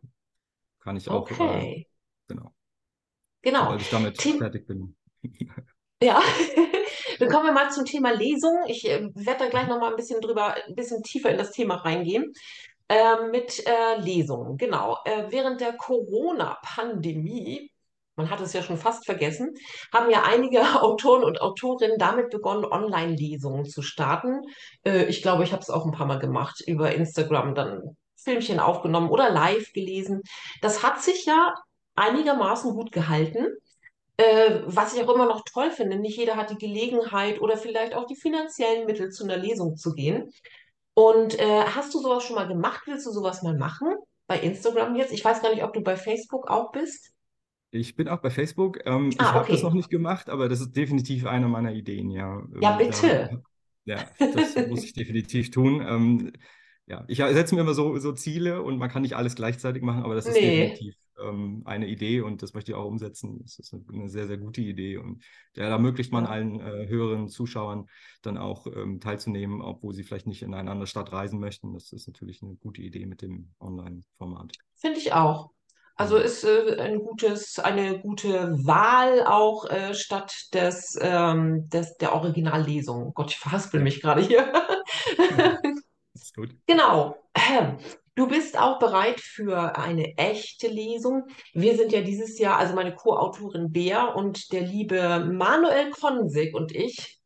kann 0.80 0.98
ich 0.98 1.10
auch, 1.12 1.40
äh, 1.40 1.68
Okay. 1.68 1.88
genau, 2.28 2.54
Genau. 3.44 3.66
sobald 3.68 3.82
ich 3.82 3.90
damit 3.90 4.18
Tim, 4.18 4.38
fertig 4.38 4.68
bin. 4.68 4.96
Ja, 6.02 6.22
dann 7.20 7.30
kommen 7.30 7.46
wir 7.46 7.54
mal 7.54 7.72
zum 7.72 7.86
Thema 7.86 8.12
Lesung. 8.12 8.58
Ich 8.68 8.88
äh, 8.90 9.10
werde 9.16 9.46
da 9.46 9.50
gleich 9.50 9.64
Mhm. 9.64 9.70
noch 9.70 9.80
mal 9.80 9.90
ein 9.92 9.96
bisschen 9.96 10.22
drüber, 10.22 10.56
ein 10.68 10.76
bisschen 10.76 11.04
tiefer 11.04 11.30
in 11.30 11.38
das 11.38 11.52
Thema 11.52 11.76
reingehen. 11.76 12.34
Ähm, 12.90 13.32
mit 13.32 13.66
äh, 13.66 14.00
Lesungen, 14.02 14.58
genau. 14.58 14.98
Äh, 15.06 15.26
während 15.30 15.62
der 15.62 15.74
Corona-Pandemie, 15.74 17.72
man 18.16 18.30
hat 18.30 18.42
es 18.42 18.54
ja 18.54 18.62
schon 18.62 18.78
fast 18.78 19.06
vergessen, 19.06 19.54
haben 19.94 20.10
ja 20.12 20.24
einige 20.24 20.60
Autoren 20.82 21.24
und 21.24 21.42
Autorinnen 21.42 21.98
damit 21.98 22.30
begonnen, 22.30 22.66
Online-Lesungen 22.66 23.66
zu 23.66 23.82
starten. 23.82 24.42
Äh, 24.86 25.06
ich 25.06 25.22
glaube, 25.22 25.44
ich 25.44 25.52
habe 25.54 25.62
es 25.62 25.70
auch 25.70 25.86
ein 25.86 25.92
paar 25.92 26.08
Mal 26.08 26.20
gemacht, 26.20 26.62
über 26.68 26.94
Instagram 26.94 27.56
dann 27.56 27.98
Filmchen 28.18 28.60
aufgenommen 28.60 29.10
oder 29.10 29.30
live 29.32 29.72
gelesen. 29.74 30.22
Das 30.62 30.84
hat 30.84 31.02
sich 31.02 31.26
ja 31.26 31.54
einigermaßen 31.96 32.72
gut 32.74 32.92
gehalten. 32.92 33.48
Äh, 34.18 34.62
was 34.66 34.94
ich 34.94 35.04
auch 35.04 35.14
immer 35.14 35.26
noch 35.26 35.44
toll 35.52 35.72
finde, 35.72 35.98
nicht 35.98 36.18
jeder 36.18 36.36
hat 36.36 36.52
die 36.52 36.58
Gelegenheit 36.58 37.42
oder 37.42 37.58
vielleicht 37.58 37.96
auch 37.96 38.06
die 38.06 38.16
finanziellen 38.16 38.86
Mittel, 38.86 39.10
zu 39.12 39.24
einer 39.24 39.38
Lesung 39.38 39.76
zu 39.76 39.94
gehen. 39.94 40.32
Und 40.96 41.40
äh, 41.40 41.64
hast 41.66 41.94
du 41.94 42.00
sowas 42.00 42.24
schon 42.24 42.36
mal 42.36 42.48
gemacht? 42.48 42.84
Willst 42.86 43.06
du 43.08 43.12
sowas 43.12 43.42
mal 43.44 43.58
machen? 43.58 43.96
Bei 44.28 44.40
Instagram 44.40 44.96
jetzt? 44.96 45.14
Ich 45.14 45.26
weiß 45.26 45.42
gar 45.42 45.52
nicht, 45.52 45.64
ob 45.64 45.74
du 45.74 45.82
bei 45.82 45.98
Facebook 45.98 46.50
auch 46.50 46.72
bist. 46.72 47.12
Ich 47.72 47.96
bin 47.96 48.08
auch 48.08 48.22
bei 48.22 48.30
Facebook. 48.30 48.80
Ähm, 48.86 49.16
ich 49.20 49.34
Ah, 49.34 49.34
habe 49.34 49.48
das 49.50 49.64
noch 49.64 49.74
okay. 49.74 49.74
nicht 49.74 49.90
gemacht, 49.90 50.30
aber 50.30 50.48
das 50.50 50.62
ist 50.62 50.74
definitiv 50.76 51.26
eine 51.26 51.48
meiner 51.48 51.74
Ideen, 51.74 52.12
ja. 52.12 52.40
Ja, 52.60 52.78
Ähm, 52.78 52.78
bitte. 52.78 53.42
ja, 53.86 54.12
das 54.32 54.56
muss 54.58 54.84
ich 54.84 54.94
definitiv 54.94 55.50
tun. 55.52 55.82
Ähm, 55.88 56.34
ja, 56.86 57.04
ich 57.08 57.18
setze 57.18 57.56
mir 57.56 57.62
immer 57.62 57.74
so, 57.74 57.98
so 57.98 58.12
Ziele 58.14 58.62
und 58.62 58.78
man 58.78 58.90
kann 58.90 59.02
nicht 59.02 59.16
alles 59.16 59.36
gleichzeitig 59.36 59.82
machen, 59.84 60.04
aber 60.04 60.16
das 60.16 60.28
ist 60.30 60.42
Nee, 60.42 60.44
definitiv 60.44 60.96
ähm, 61.24 61.62
eine 61.66 61.88
Idee 61.88 62.22
und 62.22 62.42
das 62.42 62.54
möchte 62.54 62.72
ich 62.72 62.76
auch 62.76 62.86
umsetzen. 62.86 63.40
Das 63.42 63.60
ist 63.60 63.74
eine, 63.74 64.10
sehr, 64.10 64.28
sehr 64.28 64.38
gute 64.38 64.62
Idee 64.62 64.98
und 64.98 65.24
ja, 65.56 65.64
da 65.64 65.72
ermöglicht 65.72 66.12
man 66.12 66.26
allen 66.26 66.60
äh, 66.60 66.88
Hörern, 66.88 67.30
Zuschauern 67.30 67.88
dann 68.22 68.38
auch 68.38 68.68
ähm, 68.68 69.00
teilzunehmen, 69.00 69.62
obwohl 69.62 69.94
sie 69.94 70.04
vielleicht 70.04 70.28
nicht 70.28 70.42
in 70.42 70.54
eine 70.54 70.72
andere 70.72 70.88
Stadt 70.88 71.12
reisen 71.12 71.40
möchten. 71.40 71.74
Das 71.74 71.92
ist 71.92 72.08
natürlich 72.08 72.42
eine 72.42 72.56
gute 72.56 72.82
Idee 72.82 73.06
mit 73.06 73.22
dem 73.22 73.54
Online-Format. 73.60 74.54
finde 74.76 75.00
ich 75.00 75.14
auch. 75.14 75.52
Also 75.96 76.18
Mhm. 76.18 76.24
ist 76.24 76.44
äh, 76.44 76.78
ein 76.80 77.00
gutes, 77.00 77.60
eine 77.60 78.00
gute 78.00 78.52
Wahl 78.66 79.26
auch 79.28 79.66
äh, 79.70 79.94
statt 79.94 80.34
des, 80.54 80.98
ähm, 81.00 81.70
des, 81.70 81.98
der 81.98 82.14
Originallesung. 82.14 83.14
Gott, 83.14 83.32
ich 83.32 83.38
verhaspel 83.38 83.80
mich 83.80 84.02
gerade 84.02 84.22
hier. 84.22 84.52
ist 86.14 86.36
gut. 86.36 86.56
Genau. 86.66 87.16
Du 88.16 88.28
bist 88.28 88.60
auch 88.60 88.78
bereit 88.78 89.20
für 89.20 89.76
eine 89.78 90.18
echte 90.18 90.68
Lesung. 90.68 91.24
Wir 91.54 91.76
sind 91.76 91.92
ja 91.92 92.02
dieses 92.02 92.38
Jahr, 92.38 92.58
also 92.58 92.76
meine 92.76 92.94
Co-Autorin 92.94 93.72
Bea 93.72 94.06
und 94.06 94.52
der 94.52 94.62
liebe 94.62 95.26
Manuel 95.26 95.90
Konsig 95.90 96.54
und 96.54 96.76
ich. 96.76 97.20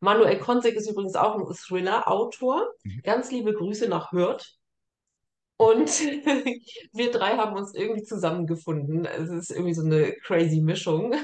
Manuel 0.00 0.38
Konsig 0.38 0.74
ist 0.74 0.90
übrigens 0.90 1.14
auch 1.14 1.36
ein 1.36 1.54
Thriller-Autor. 1.54 2.68
Mhm. 2.82 3.00
Ganz 3.04 3.30
liebe 3.30 3.54
Grüße 3.54 3.88
nach 3.88 4.10
Hürth. 4.10 4.56
Und 5.58 5.88
wir 6.92 7.10
drei 7.12 7.36
haben 7.36 7.56
uns 7.56 7.74
irgendwie 7.74 8.02
zusammengefunden. 8.02 9.06
Es 9.06 9.30
ist 9.30 9.50
irgendwie 9.50 9.74
so 9.74 9.84
eine 9.84 10.12
crazy 10.24 10.60
Mischung 10.60 11.14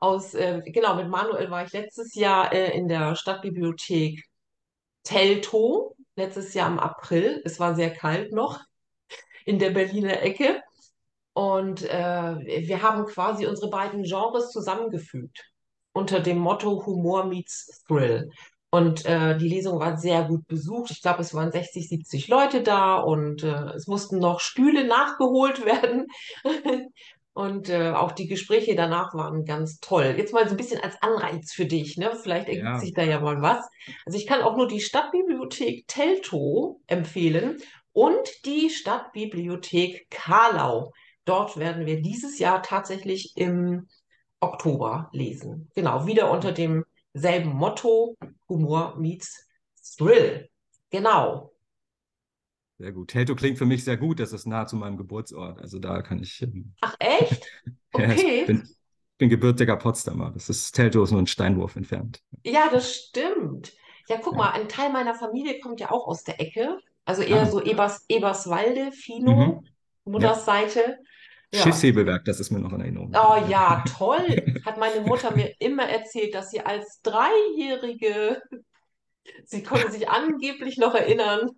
aus, 0.00 0.34
äh, 0.34 0.62
genau, 0.64 0.94
mit 0.94 1.08
Manuel 1.08 1.50
war 1.50 1.64
ich 1.64 1.72
letztes 1.72 2.14
Jahr 2.14 2.52
äh, 2.52 2.76
in 2.76 2.88
der 2.88 3.14
Stadtbibliothek 3.14 4.24
Teltow, 5.02 5.96
letztes 6.18 6.52
Jahr 6.52 6.70
im 6.70 6.78
April. 6.78 7.40
Es 7.44 7.58
war 7.58 7.74
sehr 7.74 7.90
kalt 7.90 8.32
noch 8.32 8.60
in 9.46 9.58
der 9.58 9.70
Berliner 9.70 10.22
Ecke. 10.22 10.62
Und 11.32 11.82
äh, 11.84 12.66
wir 12.66 12.82
haben 12.82 13.06
quasi 13.06 13.46
unsere 13.46 13.70
beiden 13.70 14.02
Genres 14.02 14.50
zusammengefügt 14.50 15.44
unter 15.92 16.20
dem 16.20 16.38
Motto 16.38 16.84
Humor 16.84 17.24
meets 17.24 17.84
Thrill. 17.86 18.30
Und 18.70 19.06
äh, 19.06 19.38
die 19.38 19.48
Lesung 19.48 19.80
war 19.80 19.96
sehr 19.96 20.24
gut 20.24 20.46
besucht. 20.46 20.90
Ich 20.90 21.00
glaube, 21.00 21.22
es 21.22 21.32
waren 21.32 21.50
60, 21.50 21.88
70 21.88 22.28
Leute 22.28 22.62
da 22.62 22.96
und 22.96 23.42
äh, 23.42 23.72
es 23.74 23.86
mussten 23.86 24.18
noch 24.18 24.40
Stühle 24.40 24.86
nachgeholt 24.86 25.64
werden. 25.64 26.06
Und 27.38 27.68
äh, 27.68 27.92
auch 27.92 28.10
die 28.10 28.26
Gespräche 28.26 28.74
danach 28.74 29.14
waren 29.14 29.44
ganz 29.44 29.78
toll. 29.78 30.16
Jetzt 30.18 30.32
mal 30.32 30.44
so 30.48 30.54
ein 30.54 30.56
bisschen 30.56 30.80
als 30.80 31.00
Anreiz 31.00 31.52
für 31.52 31.66
dich. 31.66 31.96
Ne? 31.96 32.18
Vielleicht 32.20 32.48
ergibt 32.48 32.64
Ja, 32.64 32.78
sich 32.80 32.92
da 32.94 33.02
ja 33.02 33.20
mal 33.20 33.40
was. 33.40 33.64
Also 34.04 34.18
ich 34.18 34.26
kann 34.26 34.42
auch 34.42 34.56
nur 34.56 34.66
die 34.66 34.80
Stadtbibliothek 34.80 35.86
Teltow 35.86 36.80
empfehlen 36.88 37.58
und 37.92 38.28
die 38.44 38.70
Stadtbibliothek 38.70 40.10
Karlau. 40.10 40.92
Dort 41.24 41.58
werden 41.58 41.86
wir 41.86 42.02
dieses 42.02 42.40
Jahr 42.40 42.60
tatsächlich 42.60 43.34
im 43.36 43.86
Oktober 44.40 45.08
lesen. 45.12 45.70
Genau, 45.76 46.08
wieder 46.08 46.32
unter 46.32 46.50
demselben 46.50 47.50
Motto, 47.50 48.16
Humor 48.48 48.96
meets 48.98 49.46
Thrill. 49.96 50.48
Genau. 50.90 51.52
Sehr 52.78 52.92
gut. 52.92 53.08
Teltow 53.10 53.34
klingt 53.36 53.58
für 53.58 53.66
mich 53.66 53.84
sehr 53.84 53.96
gut. 53.96 54.20
Das 54.20 54.32
ist 54.32 54.46
nah 54.46 54.66
zu 54.66 54.76
meinem 54.76 54.96
Geburtsort. 54.96 55.60
Also 55.60 55.78
da 55.78 56.02
kann 56.02 56.22
ich, 56.22 56.40
ähm, 56.42 56.74
Ach, 56.80 56.94
echt? 56.98 57.46
ja, 57.96 58.12
ich 58.12 58.18
Okay. 58.20 58.44
bin, 58.46 58.68
bin 59.18 59.28
gebürtiger 59.28 59.76
Potsdamer. 59.76 60.30
Das 60.32 60.48
ist 60.48 60.72
Teltow 60.72 61.02
ist 61.04 61.10
nur 61.10 61.20
ein 61.20 61.26
Steinwurf 61.26 61.76
entfernt. 61.76 62.22
Ja, 62.44 62.68
das 62.70 62.94
stimmt. 62.94 63.72
Ja, 64.08 64.18
guck 64.22 64.36
mal, 64.36 64.46
Ja. 64.46 64.52
ein 64.62 64.68
Teil 64.68 64.90
meiner 64.90 65.14
Familie 65.14 65.58
kommt 65.60 65.80
ja 65.80 65.90
auch 65.90 66.06
aus 66.06 66.24
der 66.24 66.40
Ecke. 66.40 66.78
Also 67.04 67.22
eher 67.22 67.42
Ah, 67.42 67.46
so 67.46 67.62
Ebers, 67.62 68.04
Eberswalde, 68.08 68.92
Fino, 68.92 69.32
mhm. 69.34 69.64
Ja. 69.64 69.70
Mutters 70.12 70.44
Seite. 70.44 70.98
Ja. 71.52 71.62
Schiffshebewerk, 71.62 72.26
das 72.26 72.40
ist 72.40 72.50
mir 72.50 72.58
noch 72.60 72.72
in 72.74 72.80
Erinnerung 72.80 73.08
Oh. 73.14 73.36
Ja. 73.40 73.48
ja, 73.48 73.84
toll. 73.96 74.20
Hat 74.66 74.78
meine 74.78 75.00
Mutter 75.00 75.34
mir 75.34 75.54
immer 75.58 75.84
erzählt, 75.88 76.34
dass 76.34 76.50
sie 76.50 76.60
als 76.60 77.00
Dreijährige, 77.02 78.42
sie 79.46 79.62
konnte 79.62 79.90
sich 79.90 80.08
angeblich 80.08 80.76
noch 80.76 80.94
erinnern, 80.94 81.50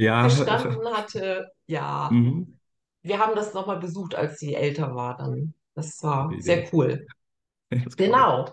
Ja, 0.00 0.22
gestanden 0.22 0.96
hatte. 0.96 1.52
Ja, 1.66 2.08
mhm. 2.10 2.58
wir 3.02 3.18
haben 3.18 3.34
das 3.34 3.52
nochmal 3.52 3.78
besucht, 3.78 4.14
als 4.14 4.38
sie 4.38 4.54
älter 4.54 4.94
war 4.94 5.18
dann. 5.18 5.52
Das 5.74 6.02
war 6.02 6.32
Idee. 6.32 6.40
sehr 6.40 6.68
cool. 6.72 7.06
Das. 7.72 7.96
Genau. 7.96 8.48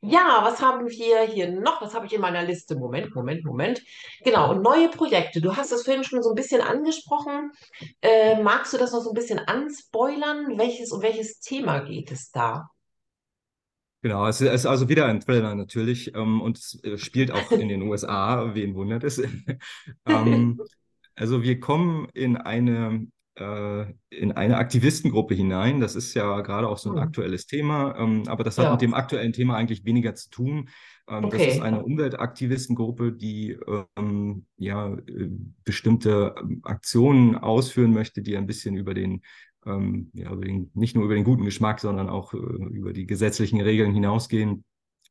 Ja, 0.00 0.40
was 0.42 0.62
haben 0.62 0.88
wir 0.88 1.22
hier 1.26 1.50
noch? 1.50 1.82
Was 1.82 1.94
habe 1.94 2.06
ich 2.06 2.14
in 2.14 2.22
meiner 2.22 2.42
Liste? 2.42 2.76
Moment, 2.76 3.14
Moment, 3.14 3.44
Moment. 3.44 3.82
Genau, 4.24 4.50
und 4.52 4.62
neue 4.62 4.88
Projekte. 4.88 5.42
Du 5.42 5.54
hast 5.54 5.70
es 5.70 5.82
vorhin 5.82 6.02
schon 6.02 6.22
so 6.22 6.30
ein 6.30 6.34
bisschen 6.34 6.62
angesprochen. 6.62 7.52
Äh, 8.00 8.42
magst 8.42 8.72
du 8.72 8.78
das 8.78 8.92
noch 8.92 9.02
so 9.02 9.10
ein 9.10 9.14
bisschen 9.14 9.38
anspoilern? 9.38 10.56
Welches, 10.56 10.92
um 10.92 11.02
welches 11.02 11.40
Thema 11.40 11.80
geht 11.80 12.10
es 12.10 12.30
da? 12.30 12.70
Genau, 14.02 14.26
es 14.26 14.40
ist 14.40 14.66
also 14.66 14.88
wieder 14.88 15.06
ein 15.06 15.20
Thriller 15.20 15.54
natürlich 15.54 16.12
ähm, 16.16 16.40
und 16.40 16.58
es 16.58 16.82
äh, 16.82 16.98
spielt 16.98 17.30
auch 17.30 17.52
in 17.52 17.68
den 17.68 17.82
USA, 17.82 18.52
wen 18.52 18.74
wundert 18.74 19.04
es. 19.04 19.22
ähm, 20.08 20.60
also 21.14 21.44
wir 21.44 21.60
kommen 21.60 22.08
in 22.12 22.36
eine, 22.36 23.06
äh, 23.36 23.84
in 24.10 24.32
eine 24.32 24.56
Aktivistengruppe 24.56 25.34
hinein. 25.34 25.80
Das 25.80 25.94
ist 25.94 26.14
ja 26.14 26.40
gerade 26.40 26.68
auch 26.68 26.78
so 26.78 26.90
ein 26.90 26.96
Hm, 26.96 27.02
aktuelles 27.02 27.46
Thema, 27.46 27.96
ähm, 27.96 28.24
aber 28.26 28.42
das 28.42 28.58
hat 28.58 28.72
mit 28.72 28.82
ja, 28.82 28.88
dem 28.88 28.94
aktuellen 28.94 29.32
Thema 29.32 29.54
eigentlich 29.56 29.84
weniger 29.84 30.16
zu 30.16 30.30
tun. 30.30 30.68
Ähm, 31.08 31.30
das 31.30 31.40
ist 31.40 31.58
okay. 31.58 31.60
eine 31.60 31.84
Umweltaktivistengruppe, 31.84 33.12
die 33.12 33.56
ähm, 33.96 34.46
ja 34.56 34.94
äh, 34.94 35.28
bestimmte 35.64 36.34
ähm, 36.40 36.60
Aktionen 36.64 37.36
ausführen 37.36 37.92
möchte, 37.92 38.20
die 38.20 38.36
ein 38.36 38.48
bisschen 38.48 38.76
über 38.76 38.94
den 38.94 39.22
ähm, 39.66 40.10
ja, 40.14 40.30
über 40.32 40.44
den, 40.44 40.70
nicht 40.74 40.94
nur 40.96 41.04
über 41.04 41.14
den 41.14 41.24
guten 41.24 41.44
Geschmack, 41.44 41.80
sondern 41.80 42.08
auch 42.08 42.34
äh, 42.34 42.36
über 42.38 42.92
die 42.92 43.06
gesetzlichen 43.06 43.60
Regeln 43.60 43.92
hinausgehen. 43.94 44.64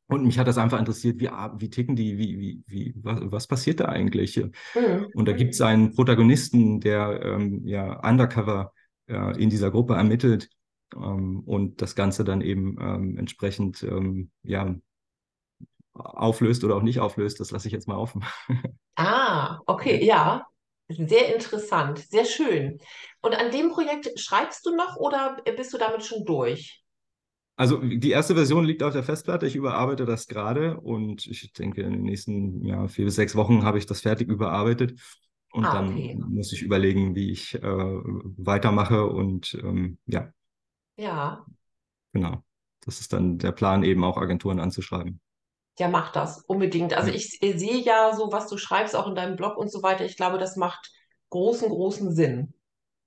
Und 0.08 0.24
mich 0.24 0.38
hat 0.38 0.46
das 0.48 0.58
einfach 0.58 0.78
interessiert, 0.78 1.20
wie, 1.20 1.28
ah, 1.28 1.54
wie 1.58 1.70
ticken 1.70 1.96
die, 1.96 2.18
wie, 2.18 2.38
wie, 2.38 2.64
wie, 2.66 2.94
was, 2.96 3.20
was 3.22 3.46
passiert 3.46 3.80
da 3.80 3.86
eigentlich? 3.86 4.36
Hm, 4.74 5.06
Und 5.14 5.26
da 5.28 5.32
gibt 5.32 5.54
es 5.54 5.60
einen 5.60 5.94
Protagonisten, 5.94 6.80
der 6.80 7.20
ähm, 7.24 7.66
ja 7.66 8.00
undercover 8.06 8.72
äh, 9.08 9.40
in 9.42 9.50
dieser 9.50 9.70
Gruppe 9.70 9.94
ermittelt 9.94 10.50
ähm, 10.94 11.40
und 11.40 11.80
das 11.80 11.94
Ganze 11.94 12.24
dann 12.24 12.40
eben 12.42 12.76
ähm, 12.80 13.16
entsprechend 13.18 13.82
ähm, 13.84 14.30
ja, 14.42 14.74
auflöst 15.94 16.64
oder 16.64 16.76
auch 16.76 16.82
nicht 16.82 17.00
auflöst. 17.00 17.40
Das 17.40 17.50
lasse 17.50 17.68
ich 17.68 17.72
jetzt 17.72 17.88
mal 17.88 17.96
offen. 17.96 18.24
Ah, 18.96 19.60
okay, 19.66 20.02
ja. 20.04 20.46
Sehr 20.96 21.34
interessant, 21.34 21.98
sehr 21.98 22.24
schön. 22.24 22.78
Und 23.20 23.34
an 23.34 23.50
dem 23.50 23.70
Projekt 23.70 24.18
schreibst 24.18 24.64
du 24.66 24.74
noch 24.74 24.96
oder 24.96 25.36
bist 25.56 25.72
du 25.72 25.78
damit 25.78 26.04
schon 26.04 26.24
durch? 26.24 26.82
Also 27.56 27.78
die 27.78 28.10
erste 28.10 28.34
Version 28.34 28.64
liegt 28.64 28.82
auf 28.82 28.92
der 28.92 29.02
Festplatte. 29.02 29.46
Ich 29.46 29.54
überarbeite 29.54 30.04
das 30.06 30.26
gerade 30.26 30.80
und 30.80 31.26
ich 31.26 31.52
denke, 31.52 31.82
in 31.82 31.92
den 31.92 32.02
nächsten 32.02 32.64
ja, 32.64 32.88
vier 32.88 33.04
bis 33.04 33.14
sechs 33.16 33.36
Wochen 33.36 33.62
habe 33.64 33.78
ich 33.78 33.86
das 33.86 34.00
fertig 34.00 34.28
überarbeitet. 34.28 34.98
Und 35.52 35.64
Ah, 35.66 35.74
dann 35.74 35.90
okay. 35.90 36.18
muss 36.18 36.52
ich 36.52 36.62
überlegen, 36.62 37.14
wie 37.14 37.30
ich 37.30 37.54
äh, 37.54 37.60
weitermache. 37.62 39.04
Und 39.06 39.54
ähm, 39.62 39.98
ja, 40.06 40.32
Ja. 40.96 41.44
genau. 42.12 42.42
Das 42.84 43.00
ist 43.00 43.12
dann 43.12 43.38
der 43.38 43.52
Plan, 43.52 43.84
eben 43.84 44.02
auch 44.04 44.16
Agenturen 44.16 44.58
anzuschreiben. 44.58 45.20
Ja, 45.78 45.88
mach 45.88 46.12
das 46.12 46.42
unbedingt. 46.46 46.94
Also 46.94 47.08
Ja. 47.10 47.14
ich 47.16 47.38
sehe 47.40 47.78
ja 47.78 48.14
so, 48.14 48.30
was 48.30 48.48
du 48.48 48.56
schreibst, 48.58 48.94
auch 48.94 49.06
in 49.08 49.14
deinem 49.14 49.36
Blog 49.36 49.56
und 49.56 49.70
so 49.70 49.82
weiter. 49.82 50.04
Ich 50.04 50.16
glaube, 50.16 50.38
das 50.38 50.56
macht 50.56 50.90
großen, 51.30 51.68
großen 51.68 52.14
Sinn. 52.14 52.54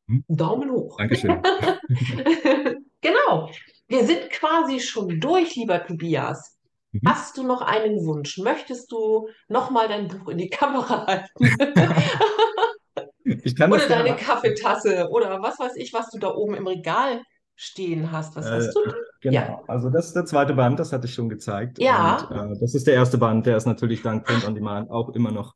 Hm? 0.07 0.23
Daumen 0.27 0.71
hoch. 0.71 0.97
Dankeschön. 0.97 1.41
Genau. 3.01 3.51
Wir 3.87 4.03
sind 4.03 4.31
quasi 4.31 4.79
schon 4.79 5.19
durch, 5.19 5.55
lieber 5.55 5.85
Tobias. 5.85 6.57
Mhm. 6.91 7.01
Hast 7.05 7.37
du 7.37 7.43
noch 7.43 7.61
einen 7.61 8.03
Wunsch? 8.03 8.39
Möchtest 8.39 8.91
du 8.91 9.27
nochmal 9.47 9.87
dein 9.87 10.07
Buch 10.07 10.29
in 10.29 10.39
die 10.39 10.49
Kamera 10.49 11.05
halten? 11.05 11.29
Oder 13.25 13.87
deine. 13.87 14.15
Kaffeetasse? 14.15 15.07
Oder 15.11 15.39
was 15.41 15.59
weiß 15.59 15.75
ich, 15.75 15.93
was 15.93 16.09
du 16.09 16.17
da 16.17 16.33
oben 16.33 16.55
im 16.55 16.65
Regal 16.65 17.21
stehen 17.55 18.11
hast? 18.11 18.35
Was 18.35 18.45
Äh, 18.45 18.51
hast 18.51 18.75
du 18.75 18.79
da? 18.85 18.93
Ja. 19.29 19.41
genau, 19.41 19.63
also 19.67 19.89
das 19.89 20.07
ist 20.07 20.15
der 20.15 20.25
zweite 20.25 20.53
Band, 20.53 20.79
das 20.79 20.91
hatte 20.91 21.07
ich 21.07 21.13
schon 21.13 21.29
gezeigt. 21.29 21.79
Und 21.79 22.23
Ja, 22.23 22.29
äh, 22.29 22.59
das 22.59 22.75
ist 22.75 22.85
der 22.87 22.95
erste 22.95 23.17
Band, 23.17 23.45
der 23.45 23.57
ist 23.57 23.65
natürlich 23.65 24.01
dank 24.01 24.25
Print 24.25 24.45
on 24.45 24.55
Demand 24.55 24.89
auch 24.91 25.09
immer 25.09 25.31
noch 25.31 25.55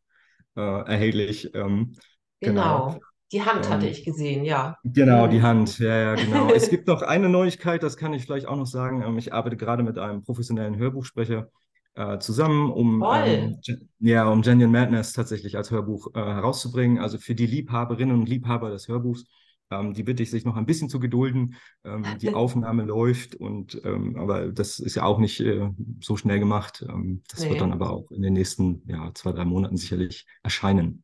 äh, 0.55 0.61
erhältlich. 0.61 1.53
Ähm, 1.55 1.95
genau. 2.41 2.87
genau. 2.89 2.99
Die 3.31 3.43
Hand 3.43 3.69
hatte 3.69 3.85
Ähm, 3.85 3.89
ich 3.89 4.03
gesehen, 4.05 4.43
ja. 4.45 4.75
Genau, 4.83 5.27
die 5.27 5.41
Mhm. 5.41 5.43
Hand, 5.43 5.79
ja, 5.79 5.95
ja, 5.97 6.15
genau. 6.15 6.53
Es 6.53 6.69
gibt 6.69 6.87
noch 6.87 7.01
eine 7.01 7.29
Neuigkeit, 7.29 7.83
das 7.83 7.97
kann 7.97 8.13
ich 8.13 8.23
vielleicht 8.25 8.47
auch 8.47 8.55
noch 8.55 8.67
sagen. 8.67 9.01
Ähm, 9.03 9.17
Ich 9.17 9.33
arbeite 9.33 9.57
gerade 9.57 9.83
mit 9.83 9.97
einem 9.99 10.23
professionellen 10.23 10.77
Hörbuchsprecher 10.77 11.49
äh, 11.95 12.19
zusammen, 12.19 12.71
um, 12.71 13.05
ähm, 13.11 13.59
ja, 13.99 14.27
um 14.29 14.41
Genuine 14.41 14.69
Madness 14.71 15.13
tatsächlich 15.13 15.57
als 15.57 15.71
Hörbuch 15.71 16.07
äh, 16.15 16.19
herauszubringen. 16.19 16.99
Also 16.99 17.17
für 17.17 17.35
die 17.35 17.45
Liebhaberinnen 17.47 18.15
und 18.17 18.29
Liebhaber 18.29 18.69
des 18.71 18.87
Hörbuchs, 18.87 19.25
ähm, 19.71 19.93
die 19.93 20.03
bitte 20.03 20.23
ich, 20.23 20.31
sich 20.31 20.45
noch 20.45 20.55
ein 20.57 20.65
bisschen 20.65 20.89
zu 20.89 20.99
gedulden. 20.99 21.55
Ähm, 21.83 22.17
die 22.19 22.33
Aufnahme 22.33 22.83
läuft 22.85 23.35
und 23.35 23.81
ähm, 23.85 24.15
aber 24.17 24.47
das 24.51 24.79
ist 24.79 24.95
ja 24.95 25.03
auch 25.03 25.19
nicht 25.19 25.39
äh, 25.41 25.69
so 26.01 26.17
schnell 26.17 26.39
gemacht. 26.39 26.85
Ähm, 26.87 27.23
das 27.29 27.49
wird 27.49 27.61
dann 27.61 27.71
Nee. 27.71 27.73
aber 27.73 27.91
auch 27.91 28.11
in 28.11 28.21
den 28.21 28.33
nächsten 28.33 28.83
ja, 28.87 29.11
zwei, 29.13 29.31
drei 29.31 29.45
Monaten 29.45 29.77
sicherlich 29.77 30.25
erscheinen. 30.43 31.03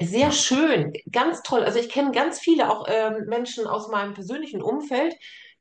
Sehr 0.00 0.32
Ja. 0.32 0.32
schön, 0.32 0.92
ganz 1.12 1.42
toll. 1.42 1.62
Also 1.64 1.78
ich 1.78 1.88
kenne 1.88 2.10
ganz 2.12 2.40
viele 2.40 2.70
auch 2.70 2.86
ähm, 2.88 3.26
Menschen 3.28 3.66
aus 3.66 3.88
meinem 3.88 4.14
persönlichen 4.14 4.60
Umfeld, 4.60 5.14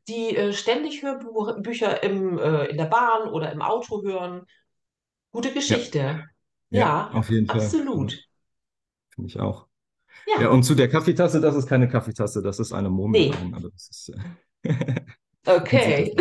die 0.08 0.36
äh, 0.36 0.52
ständig 0.54 1.04
Hörbücher 1.04 2.02
im, 2.04 2.40
äh, 2.40 2.66
in 2.66 2.78
der 2.78 2.86
Bahn 2.86 3.30
oder 3.30 3.52
im 3.52 3.62
Auto 3.62 4.02
hören. 4.04 4.46
Gute 5.32 5.54
Ja, 5.68 5.80
Geschichte. 5.92 6.26
ja, 6.72 6.88
Ja, 6.88 7.12
auf 7.12 7.30
jeden 7.32 7.48
Fall. 7.48 7.78
Ja, 7.94 8.08
absolut. 8.08 8.20
finde 9.10 9.30
ich 9.30 9.40
auch. 9.40 9.68
Ja, 10.26 10.36
Ja, 10.36 10.50
und 10.50 10.64
zu 10.64 10.76
der 10.76 10.90
Kaffeetasse, 10.90 11.42
das 11.42 11.56
ist 11.56 11.68
keine 11.68 11.88
Kaffeetasse, 11.88 12.42
das 12.42 12.60
ist 12.60 12.74
eine 12.74 12.90
nee, 13.04 13.30
Murmelwein. 13.30 13.54
Aber 13.54 13.70
das 13.70 13.90
ist, 13.90 14.10
äh, 14.10 14.22
okay. 15.46 16.16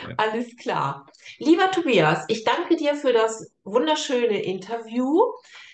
Ja, 0.00 0.14
Alles 0.16 0.56
klar. 0.56 1.06
Lieber 1.38 1.70
Tobias, 1.70 2.24
ich 2.28 2.44
danke 2.44 2.76
dir 2.76 2.94
für 2.94 3.12
das 3.12 3.50
wunderschöne 3.64 4.42
Interview. 4.42 5.20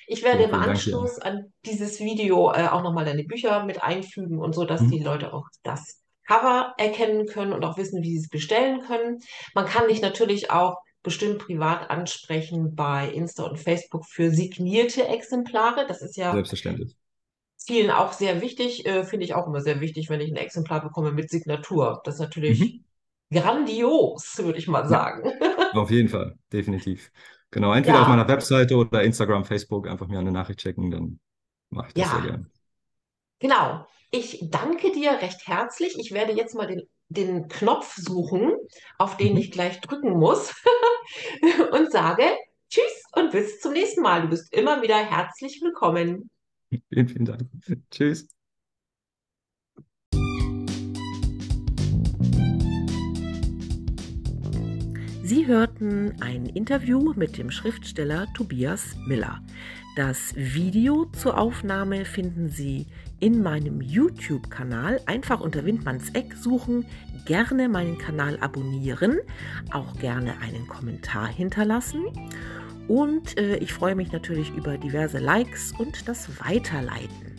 Ich 0.06 0.22
werde 0.22 0.44
vielen, 0.44 0.50
im. 0.50 0.54
Anschluss 0.54 1.18
an 1.18 1.52
dieses 1.64 2.00
Video 2.00 2.52
äh, 2.52 2.68
auch 2.68 2.82
nochmal 2.82 3.04
deine 3.04 3.24
Bücher 3.24 3.64
mit 3.64 3.82
einfügen 3.82 4.38
und 4.38 4.54
so, 4.54 4.64
dass 4.64 4.86
die 4.88 5.00
Mhm. 5.00 5.04
Leute 5.04 5.32
auch 5.32 5.46
das 5.62 6.00
Cover 6.26 6.74
erkennen 6.78 7.26
können 7.26 7.52
und 7.52 7.64
auch 7.64 7.76
wissen, 7.76 8.02
wie 8.02 8.12
sie 8.16 8.24
es 8.24 8.28
bestellen 8.28 8.80
können. 8.82 9.20
Man 9.54 9.66
kann 9.66 9.88
dich 9.88 10.00
natürlich 10.00 10.50
auch 10.50 10.76
bestimmt 11.02 11.38
privat 11.38 11.90
ansprechen 11.90 12.74
bei 12.74 13.10
Insta 13.10 13.44
und 13.44 13.58
Facebook 13.58 14.06
für 14.06 14.30
signierte 14.30 15.06
Exemplare. 15.08 15.86
Das 15.86 16.02
ist 16.02 16.16
ja 16.16 16.32
Selbstverständlich. 16.32 16.96
vielen 17.66 17.90
auch 17.90 18.12
sehr 18.12 18.40
wichtig, 18.40 18.86
äh, 18.86 19.04
finde 19.04 19.24
ich 19.24 19.34
auch 19.34 19.46
immer 19.46 19.60
sehr 19.60 19.80
wichtig, 19.80 20.08
wenn 20.10 20.20
ich 20.20 20.30
ein 20.30 20.36
Exemplar 20.36 20.82
bekomme 20.82 21.12
mit 21.12 21.30
Signatur. 21.30 22.00
Das 22.04 22.14
ist 22.16 22.20
natürlich 22.20 22.60
Mhm. 22.60 22.84
grandios, 23.32 24.38
würde 24.38 24.58
ich 24.58 24.68
mal 24.68 24.86
Ja, 24.86 24.88
sagen. 24.88 25.24
auf 25.72 25.90
jeden 25.90 26.08
Fall, 26.08 26.38
definitiv. 26.52 27.10
Genau, 27.50 27.72
entweder 27.74 27.98
ja. 27.98 28.02
auf 28.02 28.08
meiner 28.08 28.28
Webseite 28.28 28.76
oder 28.76 29.02
Instagram, 29.02 29.44
Facebook 29.44 29.88
einfach 29.88 30.08
mir 30.08 30.18
eine 30.18 30.32
Nachricht 30.32 30.60
checken, 30.60 30.90
dann 30.90 31.20
mache 31.70 31.88
ich 31.88 31.94
das 31.94 32.02
ja. 32.02 32.10
sehr 32.10 32.22
gerne. 32.22 32.50
Genau. 33.40 33.86
Ich 34.10 34.38
danke 34.50 34.92
dir 34.92 35.12
recht 35.22 35.46
herzlich. 35.46 35.98
Ich 35.98 36.12
werde 36.12 36.32
jetzt 36.32 36.54
mal 36.54 36.66
den, 36.66 36.82
den 37.10 37.48
Knopf 37.48 37.96
suchen, 37.96 38.52
auf 38.98 39.16
den 39.16 39.32
mhm. 39.32 39.38
ich 39.38 39.50
gleich 39.50 39.80
drücken 39.80 40.18
muss 40.18 40.54
und 41.72 41.90
sage 41.92 42.24
Tschüss 42.70 43.02
und 43.12 43.32
bis 43.32 43.60
zum 43.60 43.72
nächsten 43.72 44.00
Mal. 44.00 44.22
Du 44.22 44.28
bist 44.28 44.54
immer 44.54 44.80
wieder 44.80 44.96
herzlich 44.96 45.60
willkommen. 45.60 46.30
Vielen, 46.88 47.08
vielen 47.08 47.24
Dank. 47.24 47.42
Tschüss. 47.90 48.28
Sie 55.24 55.46
hörten 55.46 56.20
ein 56.20 56.46
Interview 56.46 57.12
mit 57.14 57.38
dem 57.38 57.50
Schriftsteller 57.50 58.26
Tobias 58.34 58.96
Miller. 59.06 59.40
Das 60.00 60.32
Video 60.34 61.04
zur 61.12 61.36
Aufnahme 61.36 62.06
finden 62.06 62.48
Sie 62.48 62.86
in 63.18 63.42
meinem 63.42 63.82
YouTube-Kanal. 63.82 64.98
Einfach 65.04 65.42
unter 65.42 65.66
Windmanns 65.66 66.08
Eck 66.14 66.32
suchen, 66.32 66.86
gerne 67.26 67.68
meinen 67.68 67.98
Kanal 67.98 68.38
abonnieren, 68.40 69.18
auch 69.70 69.94
gerne 69.98 70.38
einen 70.40 70.66
Kommentar 70.66 71.26
hinterlassen. 71.26 72.06
Und 72.88 73.38
äh, 73.38 73.56
ich 73.56 73.74
freue 73.74 73.94
mich 73.94 74.10
natürlich 74.10 74.48
über 74.56 74.78
diverse 74.78 75.18
Likes 75.18 75.74
und 75.78 76.08
das 76.08 76.30
Weiterleiten. 76.40 77.36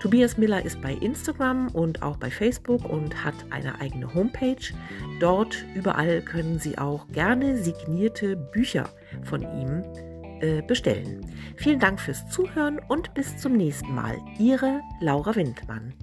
Tobias 0.00 0.38
Miller 0.38 0.64
ist 0.64 0.80
bei 0.80 0.94
Instagram 0.94 1.68
und 1.68 2.02
auch 2.02 2.16
bei 2.16 2.30
Facebook 2.30 2.88
und 2.88 3.26
hat 3.26 3.34
eine 3.50 3.78
eigene 3.78 4.14
Homepage. 4.14 4.72
Dort 5.20 5.66
überall 5.74 6.22
können 6.22 6.58
Sie 6.58 6.78
auch 6.78 7.06
gerne 7.08 7.58
signierte 7.58 8.36
Bücher 8.36 8.88
von 9.22 9.42
ihm 9.42 9.82
äh, 10.44 10.60
bestellen. 10.60 11.24
Vielen 11.56 11.78
Dank 11.78 11.98
fürs 11.98 12.28
Zuhören 12.28 12.78
und 12.88 13.14
bis 13.14 13.38
zum 13.38 13.54
nächsten 13.56 13.94
Mal. 13.94 14.18
Ihre 14.38 14.82
Laura 15.00 15.34
Windmann. 15.34 15.94